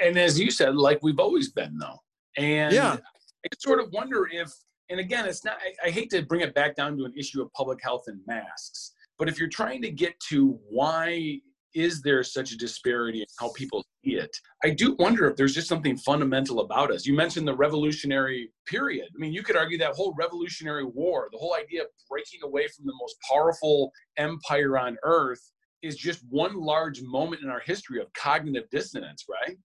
[0.00, 1.98] And as you said, like we've always been, though.
[2.36, 2.96] And yeah.
[3.44, 4.52] I sort of wonder if,
[4.90, 7.40] and again, it's not, I, I hate to bring it back down to an issue
[7.40, 11.40] of public health and masks, but if you're trying to get to why
[11.76, 14.34] is there such a disparity in how people see it?
[14.64, 17.04] I do wonder if there's just something fundamental about us.
[17.04, 19.08] You mentioned the revolutionary period.
[19.14, 22.66] I mean, you could argue that whole revolutionary war, the whole idea of breaking away
[22.68, 28.00] from the most powerful empire on earth, is just one large moment in our history
[28.00, 29.58] of cognitive dissonance, right?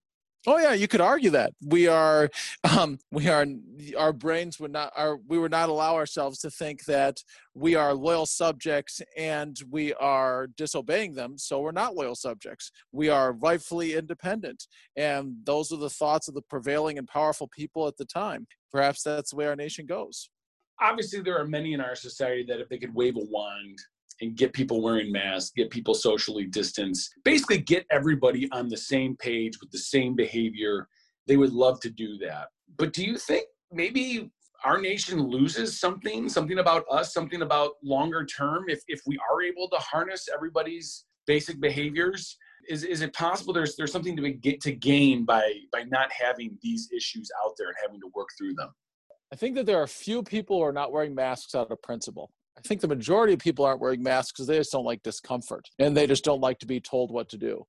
[0.44, 2.28] Oh yeah, you could argue that we are,
[2.64, 3.46] um, we are,
[3.96, 7.22] our brains would not, our, we would not allow ourselves to think that
[7.54, 11.38] we are loyal subjects and we are disobeying them.
[11.38, 12.72] So we're not loyal subjects.
[12.90, 17.86] We are rightfully independent, and those are the thoughts of the prevailing and powerful people
[17.86, 18.48] at the time.
[18.72, 20.28] Perhaps that's the way our nation goes.
[20.80, 23.78] Obviously, there are many in our society that if they could wave a wand
[24.22, 29.16] and get people wearing masks, get people socially distanced, basically get everybody on the same
[29.16, 30.88] page with the same behavior.
[31.26, 32.48] They would love to do that.
[32.78, 34.30] But do you think maybe
[34.64, 39.42] our nation loses something, something about us, something about longer term if, if we are
[39.42, 42.38] able to harness everybody's basic behaviors?
[42.68, 46.56] Is, is it possible there's there's something to get to gain by by not having
[46.62, 48.68] these issues out there and having to work through them?
[49.32, 52.30] I think that there are few people who are not wearing masks out of principle.
[52.58, 55.68] I think the majority of people aren't wearing masks because they just don't like discomfort
[55.78, 57.64] and they just don't like to be told what to do.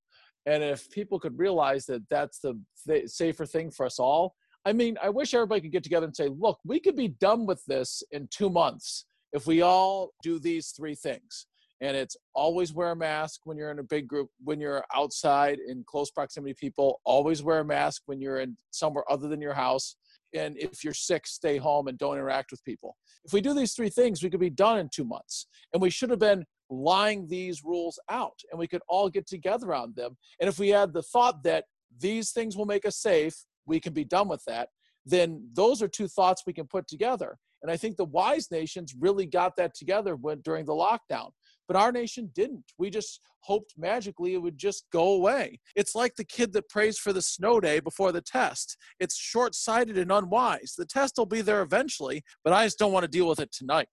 [0.45, 4.73] And if people could realize that that's the th- safer thing for us all, I
[4.73, 7.63] mean, I wish everybody could get together and say, look, we could be done with
[7.65, 11.47] this in two months if we all do these three things.
[11.81, 15.59] And it's always wear a mask when you're in a big group, when you're outside
[15.67, 19.41] in close proximity to people, always wear a mask when you're in somewhere other than
[19.41, 19.97] your house
[20.33, 22.95] and if you're sick, stay home and don't interact with people.
[23.25, 25.47] If we do these three things, we could be done in two months.
[25.73, 29.73] And we should have been lying these rules out and we could all get together
[29.73, 30.17] on them.
[30.39, 31.65] And if we had the thought that
[31.99, 34.69] these things will make us safe, we can be done with that,
[35.05, 37.37] then those are two thoughts we can put together.
[37.61, 41.29] And I think the wise nations really got that together when, during the lockdown.
[41.67, 42.65] But our nation didn't.
[42.77, 45.59] We just hoped magically it would just go away.
[45.75, 48.77] It's like the kid that prays for the snow day before the test.
[48.99, 50.75] It's short sighted and unwise.
[50.77, 53.51] The test will be there eventually, but I just don't want to deal with it
[53.51, 53.89] tonight.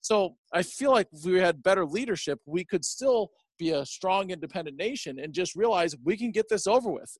[0.00, 4.30] So I feel like if we had better leadership, we could still be a strong,
[4.30, 7.16] independent nation and just realize we can get this over with.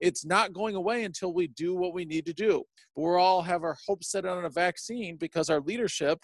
[0.00, 2.62] It's not going away until we do what we need to do.
[2.94, 6.18] But we're all have our hopes set on a vaccine because our leadership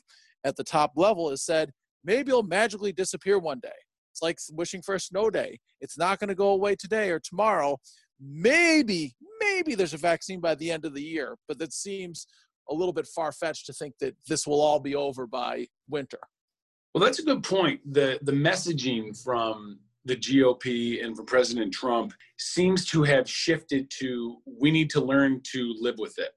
[0.45, 1.73] at the top level has said
[2.05, 3.69] maybe it'll magically disappear one day.
[4.13, 5.59] It's like wishing for a snow day.
[5.81, 7.79] It's not going to go away today or tomorrow.
[8.21, 12.27] Maybe, maybe there's a vaccine by the end of the year, but that seems
[12.71, 16.21] a little bit far fetched to think that this will all be over by winter.
[16.95, 17.81] Well, that's a good point.
[17.93, 24.37] The the messaging from the GOP and from President Trump seems to have shifted to
[24.47, 26.31] we need to learn to live with it.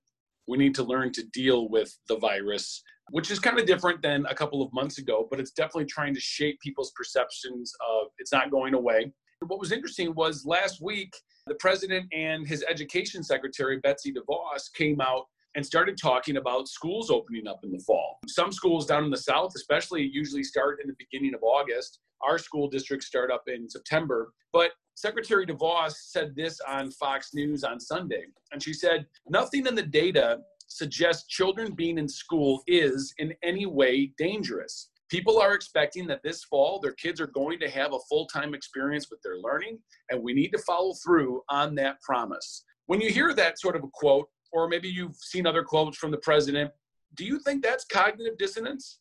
[0.47, 4.25] We need to learn to deal with the virus which is kind of different than
[4.27, 8.31] a couple of months ago, but it's definitely trying to shape people's perceptions of it's
[8.31, 9.11] not going away.
[9.45, 11.13] What was interesting was last week,
[11.45, 17.09] the president and his education secretary, Betsy DeVos, came out and started talking about schools
[17.09, 18.19] opening up in the fall.
[18.27, 21.99] Some schools down in the South, especially, usually start in the beginning of August.
[22.21, 24.33] Our school districts start up in September.
[24.53, 28.25] But Secretary DeVos said this on Fox News on Sunday.
[28.51, 33.65] And she said, Nothing in the data suggests children being in school is in any
[33.65, 34.89] way dangerous.
[35.09, 38.53] People are expecting that this fall their kids are going to have a full time
[38.53, 42.63] experience with their learning, and we need to follow through on that promise.
[42.87, 46.11] When you hear that sort of a quote, or maybe you've seen other quotes from
[46.11, 46.71] the president.
[47.15, 48.99] Do you think that's cognitive dissonance?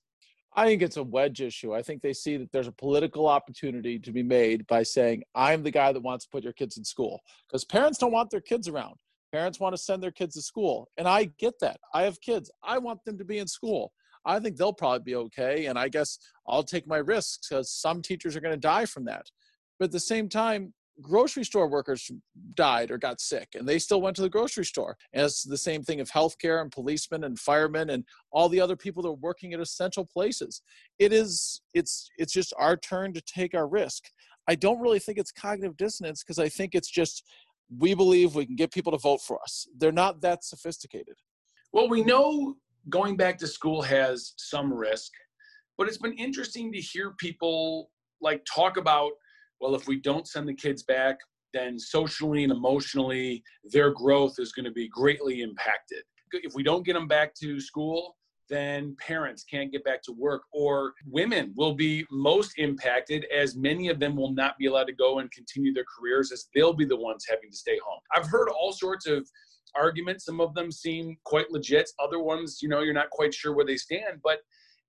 [0.54, 1.74] I think it's a wedge issue.
[1.74, 5.62] I think they see that there's a political opportunity to be made by saying, I'm
[5.62, 7.20] the guy that wants to put your kids in school.
[7.46, 8.94] Because parents don't want their kids around.
[9.36, 10.88] Parents want to send their kids to school.
[10.96, 11.78] And I get that.
[11.92, 12.50] I have kids.
[12.64, 13.92] I want them to be in school.
[14.24, 15.66] I think they'll probably be okay.
[15.66, 16.18] And I guess
[16.48, 19.26] I'll take my risks because some teachers are going to die from that.
[19.78, 20.72] But at the same time,
[21.02, 22.10] grocery store workers
[22.54, 25.58] died or got sick and they still went to the grocery store and it's the
[25.58, 29.16] same thing of healthcare and policemen and firemen and all the other people that are
[29.16, 30.62] working at essential places
[30.98, 34.04] it is it's it's just our turn to take our risk
[34.48, 37.24] i don't really think it's cognitive dissonance because i think it's just
[37.78, 41.16] we believe we can get people to vote for us they're not that sophisticated
[41.72, 42.54] well we know
[42.88, 45.12] going back to school has some risk
[45.78, 49.12] but it's been interesting to hear people like talk about
[49.60, 51.18] well, if we don't send the kids back,
[51.54, 56.02] then socially and emotionally, their growth is going to be greatly impacted.
[56.32, 58.16] If we don't get them back to school,
[58.48, 63.88] then parents can't get back to work, or women will be most impacted as many
[63.88, 66.84] of them will not be allowed to go and continue their careers as they'll be
[66.84, 68.00] the ones having to stay home.
[68.14, 69.28] I've heard all sorts of
[69.74, 70.24] arguments.
[70.24, 73.66] Some of them seem quite legit, other ones, you know, you're not quite sure where
[73.66, 74.20] they stand.
[74.22, 74.38] But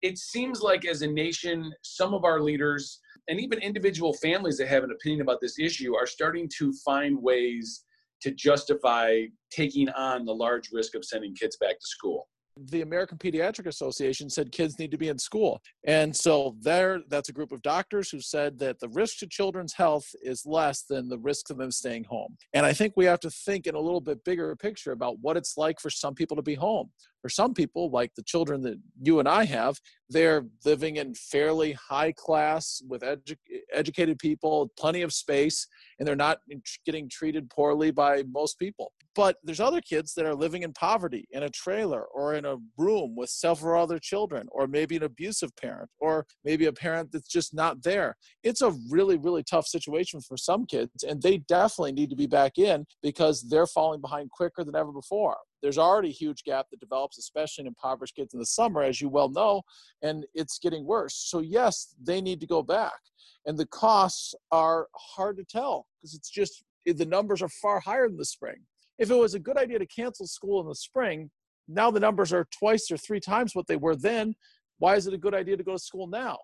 [0.01, 4.67] it seems like as a nation, some of our leaders and even individual families that
[4.67, 7.83] have an opinion about this issue are starting to find ways
[8.21, 12.27] to justify taking on the large risk of sending kids back to school
[12.65, 15.61] the American Pediatric Association said kids need to be in school.
[15.85, 19.73] And so there that's a group of doctors who said that the risk to children's
[19.73, 22.37] health is less than the risk of them staying home.
[22.53, 25.37] And I think we have to think in a little bit bigger picture about what
[25.37, 26.89] it's like for some people to be home.
[27.27, 31.73] For some people, like the children that you and I have, they're living in fairly
[31.73, 33.35] high class with edu-
[33.73, 35.67] educated people, plenty of space,
[35.99, 36.37] and they're not
[36.85, 38.93] getting treated poorly by most people.
[39.13, 42.59] But there's other kids that are living in poverty in a trailer or in a
[42.77, 47.27] room with several other children, or maybe an abusive parent, or maybe a parent that's
[47.27, 48.15] just not there.
[48.41, 52.27] It's a really, really tough situation for some kids, and they definitely need to be
[52.27, 56.67] back in because they're falling behind quicker than ever before there's already a huge gap
[56.69, 59.63] that develops, especially in impoverished kids in the summer, as you well know,
[60.01, 61.15] and it's getting worse.
[61.15, 62.99] So, yes, they need to go back.
[63.45, 68.07] And the costs are hard to tell because it's just the numbers are far higher
[68.07, 68.57] than the spring.
[68.99, 71.29] If it was a good idea to cancel school in the spring,
[71.67, 74.35] now the numbers are twice or three times what they were then.
[74.79, 76.37] Why is it a good idea to go to school now?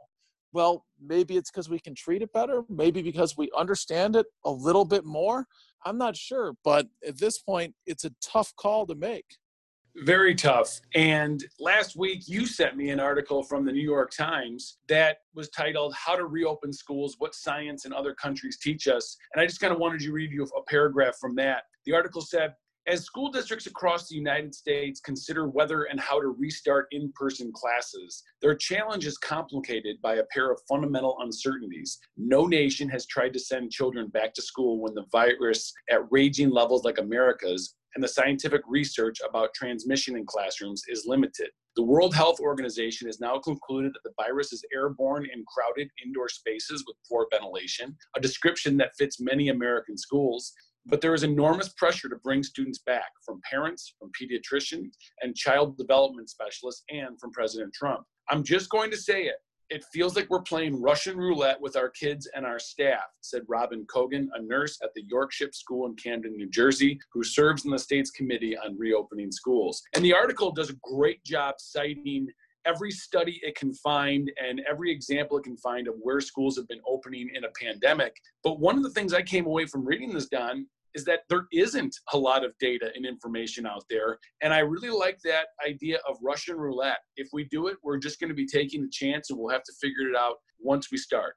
[0.54, 4.52] Well, maybe it's because we can treat it better, maybe because we understand it a
[4.52, 5.48] little bit more.
[5.86, 9.38] I'm not sure, but at this point, it's a tough call to make.
[9.96, 10.82] Very tough.
[10.96, 15.50] And last week, you sent me an article from the New York Times that was
[15.50, 19.16] titled How to Reopen Schools What Science and Other Countries Teach Us.
[19.34, 21.66] And I just kind of wanted you to read you a paragraph from that.
[21.86, 26.36] The article said as school districts across the United States consider whether and how to
[26.38, 32.00] restart in person classes, their challenge is complicated by a pair of fundamental uncertainties.
[32.18, 36.50] No nation has tried to send children back to school when the virus at raging
[36.50, 41.50] levels like America's and the scientific research about transmission in classrooms is limited.
[41.76, 46.28] The World Health Organization has now concluded that the virus is airborne in crowded indoor
[46.28, 50.54] spaces with poor ventilation, a description that fits many American schools,
[50.86, 54.92] but there is enormous pressure to bring students back from parents, from pediatricians,
[55.22, 58.04] and child development specialists, and from President Trump.
[58.30, 59.36] I'm just going to say it.
[59.70, 63.86] It feels like we're playing Russian roulette with our kids and our staff, said Robin
[63.92, 67.80] Cogan, a nurse at the Yorkship School in Camden, New Jersey, who serves in the
[67.80, 69.82] state's committee on reopening schools.
[69.96, 72.28] And the article does a great job citing
[72.66, 76.68] every study it can find and every example it can find of where schools have
[76.68, 78.16] been opening in a pandemic.
[78.44, 81.48] But one of the things I came away from reading this, Don, is that there
[81.52, 84.20] isn't a lot of data and information out there.
[84.42, 87.00] And I really like that idea of Russian roulette.
[87.18, 89.64] If we do it, we're just going to be taking a chance and we'll have
[89.64, 91.36] to figure it out once we start.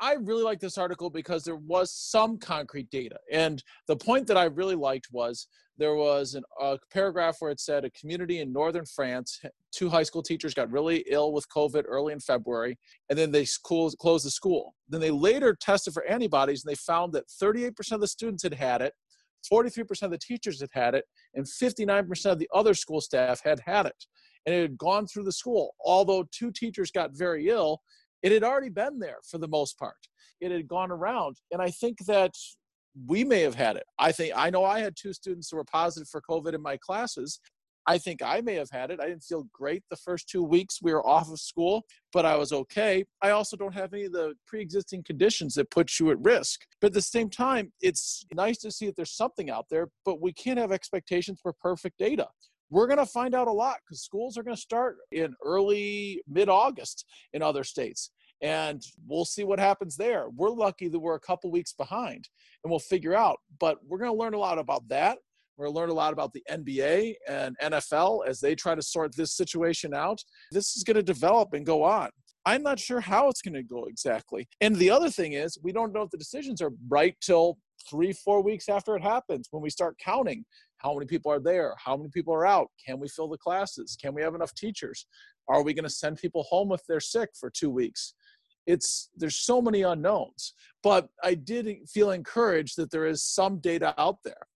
[0.00, 3.16] I really like this article because there was some concrete data.
[3.30, 7.60] And the point that I really liked was there was an, a paragraph where it
[7.60, 9.40] said a community in northern France,
[9.72, 12.78] two high school teachers got really ill with COVID early in February,
[13.10, 14.74] and then they closed, closed the school.
[14.88, 18.54] Then they later tested for antibodies, and they found that 38% of the students had
[18.54, 18.92] had it,
[19.52, 23.60] 43% of the teachers had had it, and 59% of the other school staff had
[23.64, 24.06] had it.
[24.46, 25.74] And it had gone through the school.
[25.84, 27.80] Although two teachers got very ill,
[28.24, 30.08] it had already been there for the most part.
[30.40, 31.36] It had gone around.
[31.52, 32.32] And I think that
[33.06, 33.84] we may have had it.
[33.98, 36.78] I think I know I had two students who were positive for COVID in my
[36.78, 37.38] classes.
[37.86, 38.98] I think I may have had it.
[38.98, 42.34] I didn't feel great the first two weeks we were off of school, but I
[42.34, 43.04] was okay.
[43.20, 46.62] I also don't have any of the pre existing conditions that put you at risk.
[46.80, 50.22] But at the same time, it's nice to see that there's something out there, but
[50.22, 52.28] we can't have expectations for perfect data
[52.74, 56.20] we're going to find out a lot because schools are going to start in early
[56.28, 58.10] mid August in other states.
[58.42, 60.26] And we'll see what happens there.
[60.34, 62.28] We're lucky that we're a couple weeks behind
[62.64, 63.38] and we'll figure out.
[63.60, 65.18] But we're going to learn a lot about that.
[65.56, 68.82] We're going to learn a lot about the NBA and NFL as they try to
[68.82, 70.20] sort this situation out.
[70.50, 72.10] This is going to develop and go on.
[72.44, 74.48] I'm not sure how it's going to go exactly.
[74.60, 77.56] And the other thing is, we don't know if the decisions are right till
[77.88, 80.44] three, four weeks after it happens when we start counting
[80.84, 81.74] how many people are there?
[81.82, 82.68] How many people are out?
[82.86, 83.96] Can we fill the classes?
[84.00, 85.06] Can we have enough teachers?
[85.48, 88.14] Are we going to send people home if they're sick for two weeks?
[88.66, 93.94] It's there's so many unknowns, but I did feel encouraged that there is some data
[93.98, 94.46] out there.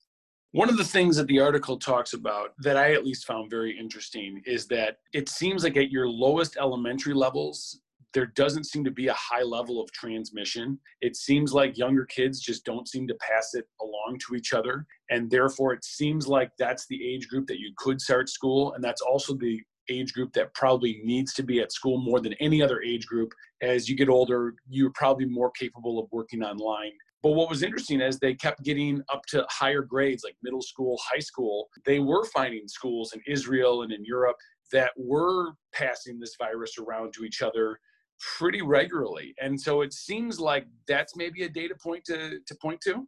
[0.52, 3.78] One of the things that the article talks about that I at least found very
[3.78, 7.80] interesting is that it seems like at your lowest elementary levels,
[8.14, 10.78] there doesn't seem to be a high level of transmission.
[11.00, 14.86] It seems like younger kids just don't seem to pass it along to each other.
[15.10, 18.72] And therefore, it seems like that's the age group that you could start school.
[18.72, 22.34] And that's also the age group that probably needs to be at school more than
[22.34, 23.32] any other age group.
[23.62, 26.92] As you get older, you're probably more capable of working online.
[27.22, 30.98] But what was interesting is they kept getting up to higher grades, like middle school,
[31.12, 31.68] high school.
[31.84, 34.36] They were finding schools in Israel and in Europe
[34.72, 37.80] that were passing this virus around to each other
[38.36, 39.34] pretty regularly.
[39.40, 43.06] And so it seems like that's maybe a data point to, to point to.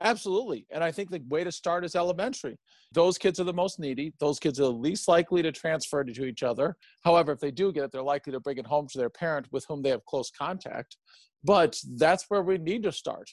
[0.00, 0.64] Absolutely.
[0.70, 2.56] And I think the way to start is elementary.
[2.92, 4.12] Those kids are the most needy.
[4.20, 6.76] Those kids are the least likely to transfer to each other.
[7.04, 9.48] However, if they do get it, they're likely to bring it home to their parent
[9.50, 10.96] with whom they have close contact.
[11.42, 13.28] But that's where we need to start.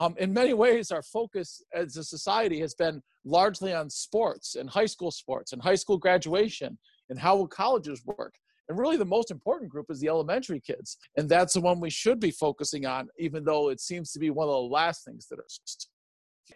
[0.00, 4.68] Um, in many ways, our focus as a society has been largely on sports and
[4.70, 6.78] high school sports and high school graduation
[7.10, 8.34] and how will colleges work.
[8.68, 10.98] And really, the most important group is the elementary kids.
[11.16, 14.30] And that's the one we should be focusing on, even though it seems to be
[14.30, 15.46] one of the last things that are.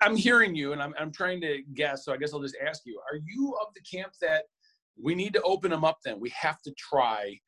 [0.01, 2.05] I'm hearing you and I'm, I'm trying to guess.
[2.05, 4.45] So I guess I'll just ask you Are you of the camp that
[5.01, 6.21] we need to open them up then?
[6.21, 7.39] We have to try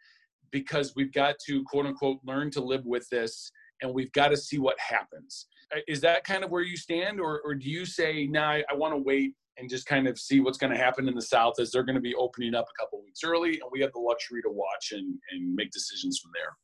[0.50, 3.50] because we've got to, quote unquote, learn to live with this
[3.82, 5.46] and we've got to see what happens.
[5.74, 7.20] Uh, is that kind of where you stand?
[7.20, 10.18] Or, or do you say, nah, I, I want to wait and just kind of
[10.18, 12.66] see what's going to happen in the South as they're going to be opening up
[12.68, 16.18] a couple weeks early, and we have the luxury to watch and, and make decisions
[16.18, 16.56] from there.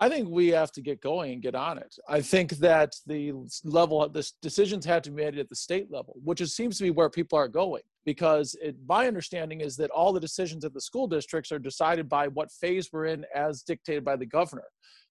[0.00, 1.96] I think we have to get going and get on it.
[2.08, 3.32] I think that the
[3.64, 6.84] level, the decisions have to be made at the state level, which is, seems to
[6.84, 7.82] be where people are going.
[8.04, 12.08] Because it, my understanding is that all the decisions at the school districts are decided
[12.08, 14.64] by what phase we're in as dictated by the governor.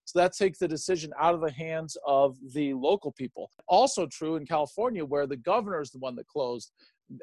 [0.05, 3.51] So that takes the decision out of the hands of the local people.
[3.67, 6.71] Also true in California, where the governor is the one that closed.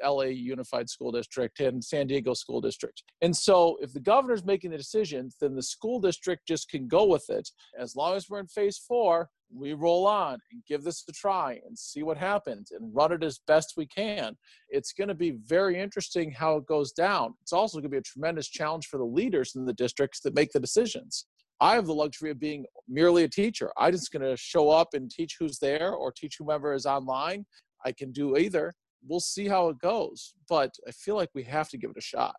[0.03, 3.01] LA Unified School District and San Diego School District.
[3.21, 7.05] And so if the governor's making the decisions, then the school district just can go
[7.05, 7.49] with it.
[7.79, 11.59] As long as we're in phase four, we roll on and give this a try
[11.65, 14.35] and see what happens and run it as best we can.
[14.69, 17.35] It's going to be very interesting how it goes down.
[17.41, 20.35] It's also going to be a tremendous challenge for the leaders in the districts that
[20.35, 21.27] make the decisions.
[21.61, 23.71] I have the luxury of being merely a teacher.
[23.77, 27.45] I'm just going to show up and teach who's there or teach whomever is online.
[27.85, 28.73] I can do either
[29.07, 30.33] we'll see how it goes.
[30.47, 32.35] But I feel like we have to give it a shot.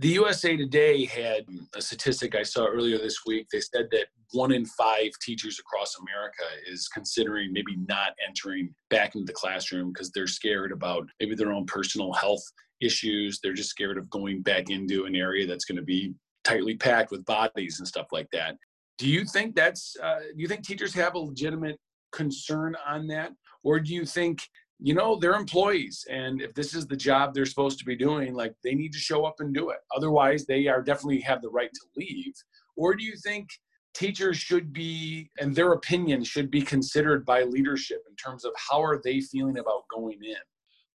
[0.00, 3.48] The USA Today had a statistic I saw earlier this week.
[3.50, 9.14] They said that one in five teachers across America is considering maybe not entering back
[9.14, 12.42] into the classroom because they're scared about maybe their own personal health
[12.80, 13.40] issues.
[13.42, 17.10] They're just scared of going back into an area that's going to be tightly packed
[17.10, 18.56] with bodies and stuff like that.
[18.98, 21.78] Do you think that's, uh, do you think teachers have a legitimate
[22.12, 23.32] concern on that?
[23.64, 24.40] Or do you think
[24.80, 28.34] you know they're employees and if this is the job they're supposed to be doing
[28.34, 31.48] like they need to show up and do it otherwise they are definitely have the
[31.48, 32.32] right to leave
[32.76, 33.48] or do you think
[33.94, 38.80] teachers should be and their opinion should be considered by leadership in terms of how
[38.80, 40.36] are they feeling about going in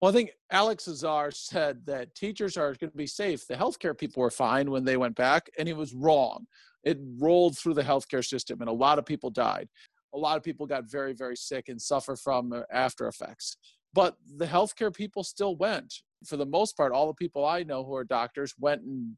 [0.01, 3.45] well, I think Alex Azar said that teachers are going to be safe.
[3.45, 6.47] The healthcare people were fine when they went back, and he was wrong.
[6.83, 9.69] It rolled through the healthcare system, and a lot of people died.
[10.13, 13.57] A lot of people got very, very sick and suffer from uh, after effects.
[13.93, 15.93] But the healthcare people still went.
[16.25, 19.17] For the most part, all the people I know who are doctors went and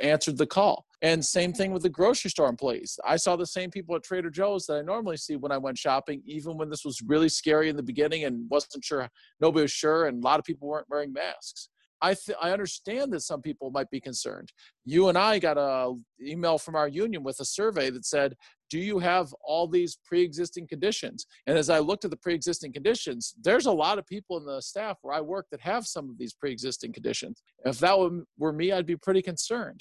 [0.00, 0.86] answered the call.
[1.02, 2.98] And same thing with the grocery store employees.
[3.04, 5.78] I saw the same people at Trader Joe's that I normally see when I went
[5.78, 9.08] shopping, even when this was really scary in the beginning and wasn't sure,
[9.40, 11.68] nobody was sure, and a lot of people weren't wearing masks.
[12.04, 14.52] I th- I understand that some people might be concerned.
[14.84, 18.36] You and I got a email from our union with a survey that said,
[18.68, 23.34] "Do you have all these pre-existing conditions?" And as I looked at the pre-existing conditions,
[23.40, 26.18] there's a lot of people in the staff where I work that have some of
[26.18, 27.42] these pre-existing conditions.
[27.64, 27.96] If that
[28.36, 29.80] were me, I'd be pretty concerned.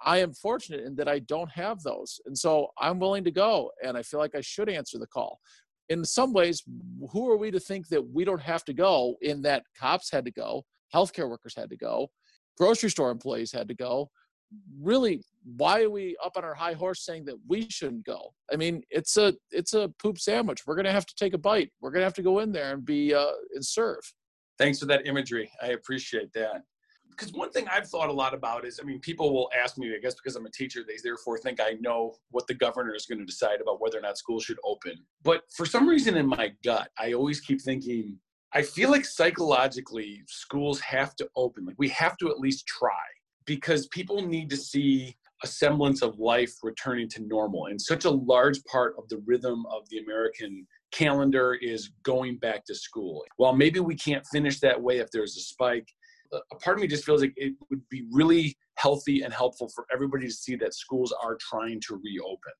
[0.00, 2.20] I am fortunate in that I don't have those.
[2.24, 5.40] And so I'm willing to go and I feel like I should answer the call.
[5.88, 6.62] In some ways,
[7.12, 10.24] who are we to think that we don't have to go in that cops had
[10.24, 10.64] to go?
[10.94, 12.08] Healthcare workers had to go,
[12.56, 14.10] grocery store employees had to go.
[14.80, 18.32] Really, why are we up on our high horse saying that we shouldn't go?
[18.52, 20.62] I mean, it's a it's a poop sandwich.
[20.66, 21.70] We're gonna have to take a bite.
[21.80, 24.00] We're gonna have to go in there and be uh, and serve.
[24.58, 25.50] Thanks for that imagery.
[25.62, 26.62] I appreciate that.
[27.10, 29.92] Because one thing I've thought a lot about is, I mean, people will ask me,
[29.94, 33.06] I guess because I'm a teacher, they therefore think I know what the governor is
[33.06, 34.94] going to decide about whether or not schools should open.
[35.24, 38.18] But for some reason in my gut, I always keep thinking,
[38.54, 41.66] I feel like psychologically schools have to open.
[41.66, 42.92] Like we have to at least try
[43.44, 47.66] because people need to see a semblance of life returning to normal.
[47.66, 52.64] And such a large part of the rhythm of the American calendar is going back
[52.66, 53.24] to school.
[53.36, 55.88] While maybe we can't finish that way if there's a spike,
[56.32, 59.86] a part of me just feels like it would be really healthy and helpful for
[59.92, 62.52] everybody to see that schools are trying to reopen.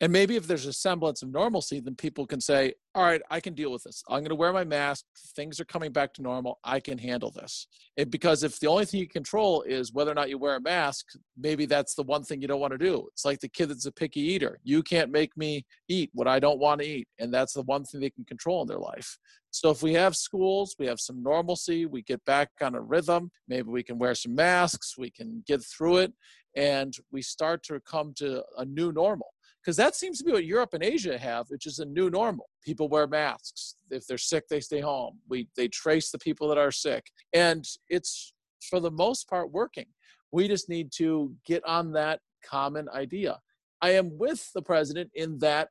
[0.00, 3.40] And maybe if there's a semblance of normalcy, then people can say, all right, I
[3.40, 4.02] can deal with this.
[4.08, 5.04] I'm going to wear my mask.
[5.34, 6.60] Things are coming back to normal.
[6.62, 7.66] I can handle this.
[7.96, 10.60] And because if the only thing you control is whether or not you wear a
[10.60, 13.08] mask, maybe that's the one thing you don't want to do.
[13.12, 14.60] It's like the kid that's a picky eater.
[14.62, 17.08] You can't make me eat what I don't want to eat.
[17.18, 19.18] And that's the one thing they can control in their life.
[19.50, 23.30] So if we have schools, we have some normalcy, we get back on a rhythm,
[23.48, 26.12] maybe we can wear some masks, we can get through it,
[26.54, 29.28] and we start to come to a new normal
[29.68, 32.48] because that seems to be what Europe and Asia have, which is a new normal.
[32.64, 33.74] People wear masks.
[33.90, 35.18] If they're sick, they stay home.
[35.28, 37.04] We they trace the people that are sick,
[37.34, 38.32] and it's
[38.70, 39.84] for the most part working.
[40.32, 43.40] We just need to get on that common idea.
[43.82, 45.68] I am with the president in that.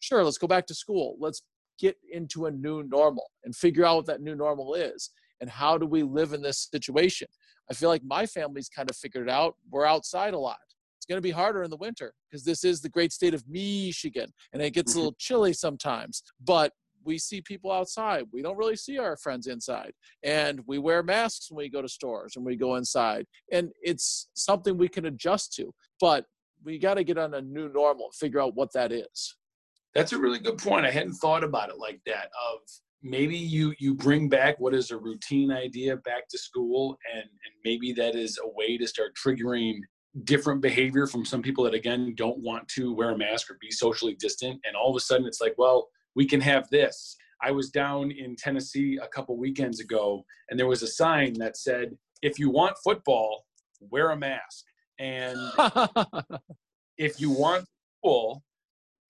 [0.00, 1.18] Sure, let's go back to school.
[1.20, 1.42] Let's
[1.78, 5.10] get into a new normal and figure out what that new normal is
[5.42, 7.28] and how do we live in this situation.
[7.70, 9.56] I feel like my family's kind of figured it out.
[9.70, 10.56] We're outside a lot
[11.06, 13.44] it's going to be harder in the winter because this is the great state of
[13.48, 14.98] Michigan and it gets a mm-hmm.
[14.98, 16.22] little chilly sometimes.
[16.44, 16.72] But
[17.04, 18.24] we see people outside.
[18.32, 19.92] We don't really see our friends inside.
[20.24, 23.26] And we wear masks when we go to stores and we go inside.
[23.52, 25.72] And it's something we can adjust to.
[26.00, 26.24] But
[26.64, 29.36] we got to get on a new normal and figure out what that is.
[29.94, 30.84] That's a really good point.
[30.84, 32.58] I hadn't thought about it like that of
[33.02, 37.54] maybe you you bring back what is a routine idea back to school and and
[37.64, 39.76] maybe that is a way to start triggering
[40.24, 43.70] different behavior from some people that again don't want to wear a mask or be
[43.70, 44.60] socially distant.
[44.64, 47.16] And all of a sudden it's like well we can have this.
[47.42, 51.56] I was down in tennessee a couple weekends ago and there was a sign that
[51.56, 53.46] said if you want football
[53.80, 54.64] wear a mask.
[54.98, 55.38] And
[56.98, 57.66] if you want
[58.02, 58.42] football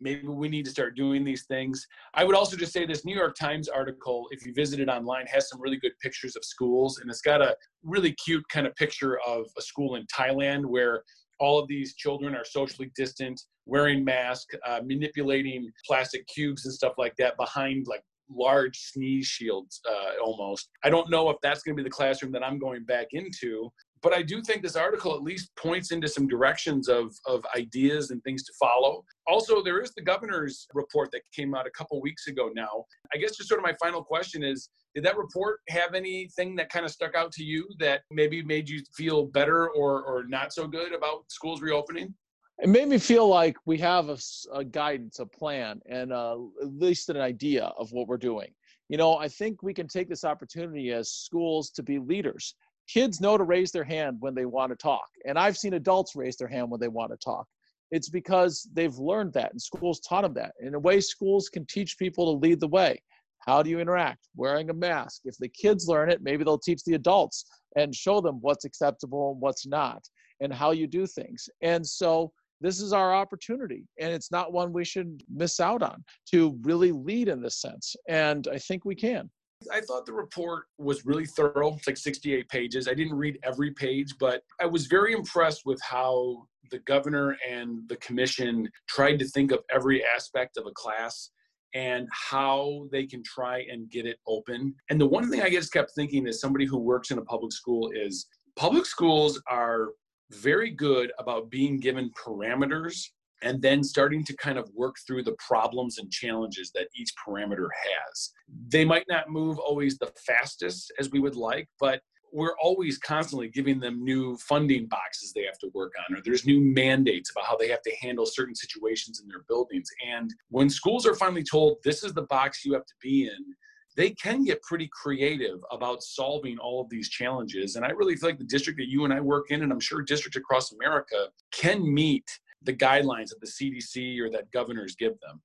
[0.00, 1.86] maybe we need to start doing these things.
[2.14, 5.26] I would also just say this New York Times article, if you visit it online,
[5.26, 8.74] has some really good pictures of schools, and it's got a really cute kind of
[8.76, 11.02] picture of a school in Thailand where
[11.38, 16.94] all of these children are socially distant, wearing masks, uh, manipulating plastic cubes and stuff
[16.98, 20.68] like that behind like large sneeze shields uh, almost.
[20.84, 23.70] I don't know if that's going to be the classroom that I'm going back into,
[24.06, 28.12] but I do think this article at least points into some directions of, of ideas
[28.12, 29.04] and things to follow.
[29.26, 32.84] Also, there is the governor's report that came out a couple weeks ago now.
[33.12, 36.68] I guess just sort of my final question is Did that report have anything that
[36.68, 40.52] kind of stuck out to you that maybe made you feel better or, or not
[40.52, 42.14] so good about schools reopening?
[42.62, 44.18] It made me feel like we have a,
[44.52, 48.52] a guidance, a plan, and uh, at least an idea of what we're doing.
[48.88, 52.54] You know, I think we can take this opportunity as schools to be leaders
[52.88, 55.06] kids know to raise their hand when they want to talk.
[55.26, 57.46] And I've seen adults raise their hand when they want to talk.
[57.90, 60.54] It's because they've learned that and schools taught them that.
[60.60, 63.00] In a way, schools can teach people to lead the way.
[63.46, 64.28] How do you interact?
[64.34, 65.22] Wearing a mask.
[65.24, 69.32] If the kids learn it, maybe they'll teach the adults and show them what's acceptable
[69.32, 70.02] and what's not
[70.40, 71.48] and how you do things.
[71.62, 76.02] And so this is our opportunity and it's not one we should miss out on
[76.30, 77.94] to really lead in this sense.
[78.08, 79.30] And I think we can.
[79.72, 81.74] I thought the report was really thorough.
[81.74, 82.88] It's like 68 pages.
[82.88, 87.88] I didn't read every page, but I was very impressed with how the governor and
[87.88, 91.30] the commission tried to think of every aspect of a class
[91.74, 94.74] and how they can try and get it open.
[94.90, 97.52] And the one thing I just kept thinking as somebody who works in a public
[97.52, 98.26] school is
[98.56, 99.88] public schools are
[100.32, 103.10] very good about being given parameters
[103.42, 107.68] and then starting to kind of work through the problems and challenges that each parameter
[108.08, 108.32] has.
[108.68, 112.00] They might not move always the fastest as we would like, but
[112.32, 116.44] we're always constantly giving them new funding boxes they have to work on, or there's
[116.44, 119.88] new mandates about how they have to handle certain situations in their buildings.
[120.06, 123.54] And when schools are finally told this is the box you have to be in,
[123.96, 127.76] they can get pretty creative about solving all of these challenges.
[127.76, 129.80] And I really feel like the district that you and I work in, and I'm
[129.80, 132.28] sure districts across America, can meet
[132.62, 135.40] the guidelines that the CDC or that governors give them.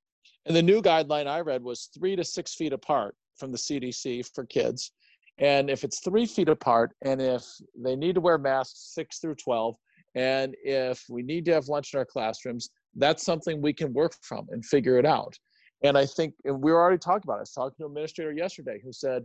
[0.45, 4.30] And the new guideline I read was three to six feet apart from the CDC
[4.34, 4.91] for kids.
[5.38, 7.43] And if it's three feet apart, and if
[7.76, 9.76] they need to wear masks six through 12,
[10.16, 14.14] and if we need to have lunch in our classrooms, that's something we can work
[14.22, 15.34] from and figure it out.
[15.84, 17.38] And I think, and we were already talking about it.
[17.38, 19.24] I was talking to an administrator yesterday who said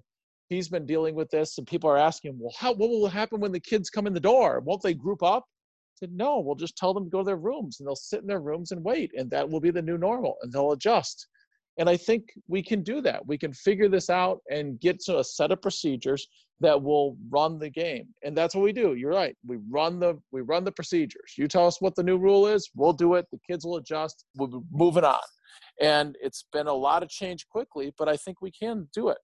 [0.48, 3.52] he's been dealing with this, and people are asking, well, how, what will happen when
[3.52, 4.60] the kids come in the door?
[4.60, 5.44] Won't they group up?
[5.96, 8.26] Said, no, we'll just tell them to go to their rooms and they'll sit in
[8.26, 11.26] their rooms and wait, and that will be the new normal, and they'll adjust.
[11.78, 13.26] And I think we can do that.
[13.26, 16.26] We can figure this out and get to a set of procedures
[16.60, 18.08] that will run the game.
[18.24, 18.94] And that's what we do.
[18.94, 19.36] You're right.
[19.46, 21.34] We run the we run the procedures.
[21.36, 23.26] You tell us what the new rule is, we'll do it.
[23.30, 24.24] The kids will adjust.
[24.36, 25.20] We'll be moving on.
[25.80, 29.18] And it's been a lot of change quickly, but I think we can do it.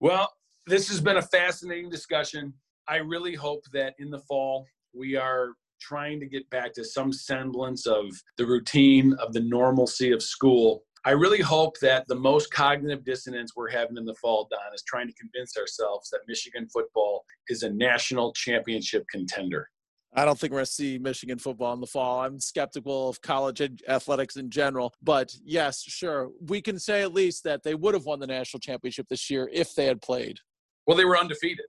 [0.00, 0.30] Well,
[0.66, 2.52] this has been a fascinating discussion.
[2.88, 7.12] I really hope that in the fall we are trying to get back to some
[7.12, 8.06] semblance of
[8.36, 10.82] the routine of the normalcy of school.
[11.04, 14.82] I really hope that the most cognitive dissonance we're having in the fall, Don, is
[14.82, 19.68] trying to convince ourselves that Michigan football is a national championship contender.
[20.14, 22.20] I don't think we're going to see Michigan football in the fall.
[22.20, 24.94] I'm skeptical of college athletics in general.
[25.02, 26.30] But yes, sure.
[26.40, 29.48] We can say at least that they would have won the national championship this year
[29.52, 30.38] if they had played.
[30.86, 31.66] Well, they were undefeated.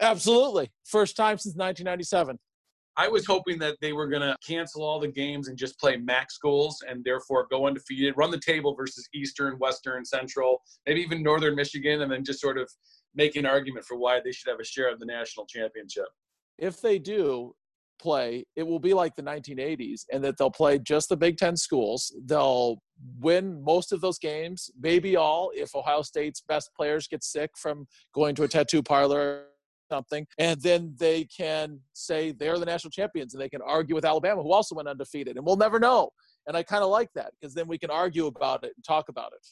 [0.00, 0.70] Absolutely.
[0.84, 2.38] First time since 1997.
[2.96, 5.96] I was hoping that they were going to cancel all the games and just play
[5.96, 11.22] MAC schools and therefore go undefeated, run the table versus Eastern, Western, Central, maybe even
[11.22, 12.70] Northern Michigan, and then just sort of
[13.14, 16.06] make an argument for why they should have a share of the national championship.
[16.58, 17.54] If they do,
[18.00, 21.56] play, it will be like the 1980s, and that they'll play just the Big Ten
[21.56, 22.14] schools.
[22.24, 22.78] They'll
[23.18, 27.86] win most of those games, maybe all, if Ohio State's best players get sick from
[28.14, 29.44] going to a tattoo parlor
[29.90, 34.04] something, and then they can say they're the national champions, and they can argue with
[34.04, 36.10] Alabama, who also went undefeated, and we'll never know.
[36.46, 39.08] And I kind of like that because then we can argue about it and talk
[39.08, 39.46] about it.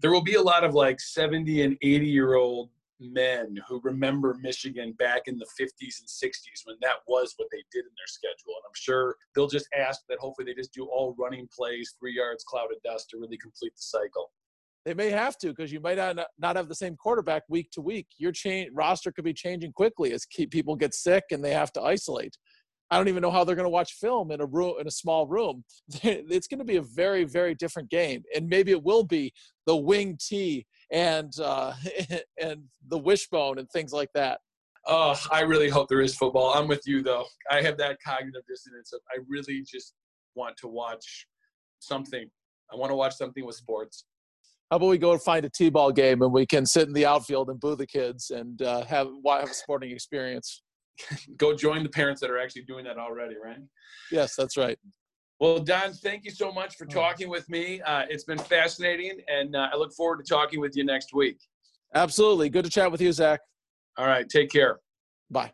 [0.00, 2.70] There will be a lot of like 70 and 80 year old
[3.00, 7.62] men who remember Michigan back in the 50s and 60s when that was what they
[7.72, 8.54] did in their schedule.
[8.56, 12.14] And I'm sure they'll just ask that hopefully they just do all running plays, three
[12.14, 14.30] yards, cloud of dust to really complete the cycle.
[14.84, 17.80] They may have to because you might not not have the same quarterback week to
[17.80, 18.06] week.
[18.18, 21.82] Your chain roster could be changing quickly as people get sick and they have to
[21.82, 22.36] isolate.
[22.90, 24.90] I don't even know how they're going to watch film in a room in a
[24.90, 25.64] small room.
[26.02, 29.32] It's going to be a very very different game, and maybe it will be
[29.66, 31.72] the wing T and uh,
[32.40, 34.40] and the wishbone and things like that.
[34.86, 36.52] Oh, I really hope there is football.
[36.54, 37.24] I'm with you though.
[37.50, 39.94] I have that cognitive dissonance of I really just
[40.34, 41.26] want to watch
[41.78, 42.28] something.
[42.70, 44.04] I want to watch something with sports.
[44.70, 47.06] How about we go and find a t-ball game and we can sit in the
[47.06, 50.62] outfield and boo the kids and uh, have have a sporting experience.
[51.36, 53.58] go join the parents that are actually doing that already, right?
[54.10, 54.78] Yes, that's right.
[55.40, 57.80] Well, Don, thank you so much for talking with me.
[57.82, 61.38] Uh, it's been fascinating, and uh, I look forward to talking with you next week.
[61.94, 62.48] Absolutely.
[62.48, 63.40] Good to chat with you, Zach.
[63.96, 64.28] All right.
[64.28, 64.80] Take care.
[65.30, 65.52] Bye.